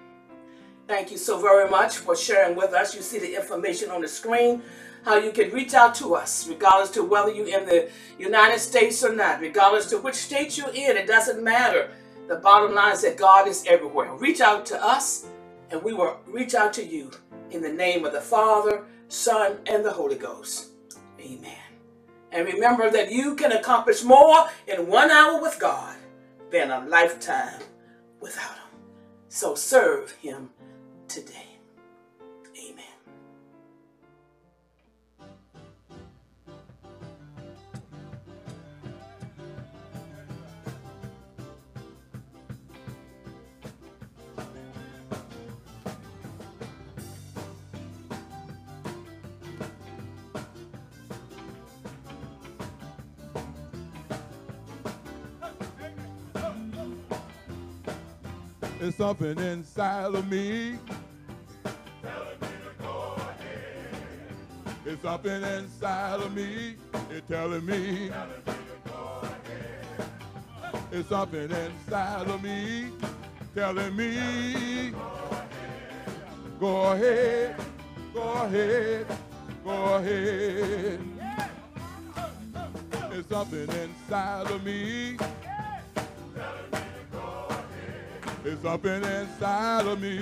Thank 0.86 1.10
you 1.10 1.16
so 1.16 1.40
very 1.40 1.70
much 1.70 1.96
for 1.96 2.14
sharing 2.14 2.56
with 2.56 2.74
us. 2.74 2.94
You 2.94 3.00
see 3.00 3.18
the 3.18 3.36
information 3.36 3.90
on 3.90 4.02
the 4.02 4.08
screen, 4.08 4.62
how 5.04 5.16
you 5.18 5.32
can 5.32 5.50
reach 5.50 5.74
out 5.74 5.94
to 5.96 6.14
us, 6.14 6.46
regardless 6.48 6.90
to 6.92 7.04
whether 7.04 7.32
you're 7.32 7.48
in 7.60 7.66
the 7.66 7.90
United 8.18 8.58
States 8.58 9.04
or 9.04 9.14
not, 9.14 9.40
regardless 9.40 9.86
to 9.90 9.98
which 9.98 10.14
state 10.16 10.58
you're 10.58 10.68
in, 10.70 10.96
it 10.96 11.06
doesn't 11.06 11.42
matter. 11.42 11.90
The 12.28 12.36
bottom 12.36 12.74
line 12.74 12.92
is 12.92 13.02
that 13.02 13.16
God 13.16 13.48
is 13.48 13.64
everywhere. 13.66 14.14
Reach 14.14 14.40
out 14.40 14.66
to 14.66 14.84
us, 14.84 15.26
and 15.70 15.82
we 15.82 15.94
will 15.94 16.18
reach 16.26 16.54
out 16.54 16.72
to 16.74 16.84
you 16.84 17.10
in 17.50 17.62
the 17.62 17.72
name 17.72 18.04
of 18.04 18.12
the 18.12 18.20
Father, 18.20 18.84
Son, 19.08 19.58
and 19.66 19.84
the 19.84 19.92
Holy 19.92 20.16
Ghost. 20.16 20.68
Amen. 21.20 21.56
And 22.32 22.46
remember 22.46 22.90
that 22.90 23.10
you 23.10 23.34
can 23.36 23.52
accomplish 23.52 24.04
more 24.04 24.48
in 24.66 24.86
one 24.86 25.10
hour 25.10 25.40
with 25.40 25.58
God 25.58 25.96
than 26.50 26.70
a 26.70 26.86
lifetime 26.86 27.62
without 28.20 28.56
Him. 28.56 28.80
So 29.28 29.54
serve 29.54 30.12
Him 30.12 30.50
today. 31.08 31.46
Amen. 32.58 32.87
Something 58.98 59.38
inside 59.38 60.14
of 60.14 60.28
me 60.28 60.76
It's 64.84 65.02
something 65.02 65.42
inside 65.42 66.20
of 66.20 66.34
me. 66.34 66.74
It's 67.10 67.28
telling 67.28 67.64
me. 67.66 68.08
Telling 68.08 68.40
me 68.46 68.54
to 68.54 68.90
go 68.90 69.20
ahead. 69.22 70.10
It's 70.90 71.08
something 71.10 71.50
inside 71.50 72.28
of 72.28 72.42
me 72.42 72.90
telling 73.54 73.96
me. 73.96 74.92
Go 76.60 76.92
ahead, 76.92 77.56
go 78.14 78.22
ahead, 78.22 79.06
go 79.64 79.94
ahead. 79.96 81.00
It's 83.12 83.28
something 83.28 83.68
inside 83.68 84.50
of 84.50 84.64
me. 84.64 85.16
It's 88.50 88.64
up 88.64 88.82
something 88.82 89.04
inside 89.04 89.86
of 89.86 90.00
me. 90.00 90.18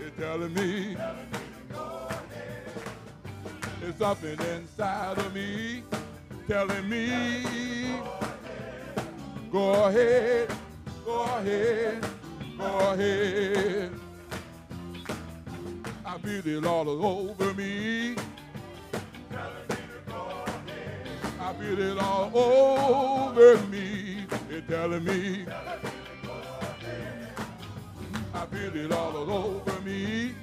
It's 0.00 0.16
telling 0.18 0.54
me. 0.54 0.96
There's 3.82 3.96
something 3.96 4.38
inside 4.40 5.18
of 5.18 5.34
me 5.34 5.82
telling 6.48 6.88
me, 6.88 8.00
go 9.52 9.84
ahead, 9.84 10.50
go 11.04 11.22
ahead, 11.24 12.06
go 12.56 12.78
ahead. 12.92 13.90
I 16.06 16.18
feel 16.18 16.48
it 16.48 16.64
all 16.64 16.88
over 16.88 17.52
me. 17.52 18.16
I 21.38 21.52
feel 21.52 21.78
it 21.78 21.98
all 21.98 22.30
over 22.34 23.58
me. 23.66 24.24
It's 24.48 24.66
telling 24.66 25.04
me. 25.04 25.44
I 25.46 25.95
feel 28.56 28.84
it 28.84 28.92
all 28.92 29.16
over 29.16 29.80
me, 29.82 30.34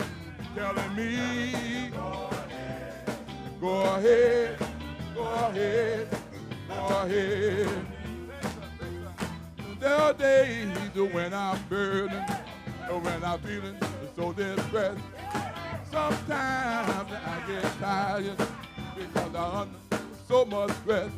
telling 0.55 0.95
me. 0.95 1.89
Go 3.59 3.81
ahead, 3.95 4.57
go 5.15 5.23
ahead, 5.23 6.07
go 6.67 6.87
ahead. 7.03 7.85
There 9.79 9.95
are 9.95 10.13
days 10.13 10.77
when 10.95 11.33
I'm 11.33 11.59
burning, 11.69 12.25
or 12.89 12.99
when 12.99 13.23
I'm 13.23 13.39
feeling 13.39 13.77
so 14.15 14.33
depressed. 14.33 14.99
Sometimes 15.91 17.11
I 17.11 17.43
get 17.47 17.63
tired 17.79 18.37
because 18.95 19.35
I'm 19.35 19.35
under 19.37 19.79
so 20.27 20.45
much 20.45 20.71
stress. 20.71 21.11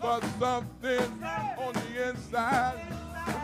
But 0.00 0.22
something 0.38 1.22
on 1.58 1.72
the 1.72 2.10
inside 2.10 2.78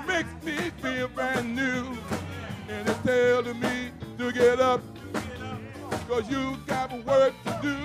makes 0.07 0.33
me 0.45 0.57
feel 0.83 1.09
brand 1.09 1.57
new. 1.57 1.97
And 2.71 2.89
it's 2.89 2.99
telling 3.01 3.61
me 3.61 3.91
to 4.19 4.33
get 4.33 4.61
up 4.61 4.81
Cause 6.11 6.29
you 6.29 6.57
got 6.67 6.93
work 7.05 7.33
to 7.45 7.59
do. 7.63 7.77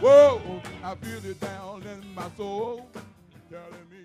Whoa, 0.00 0.40
I 0.82 0.94
feel 0.94 1.30
it 1.30 1.38
down 1.38 1.82
in 1.82 2.14
my 2.14 2.30
soul, 2.34 2.88
telling 3.50 3.90
me. 3.90 3.95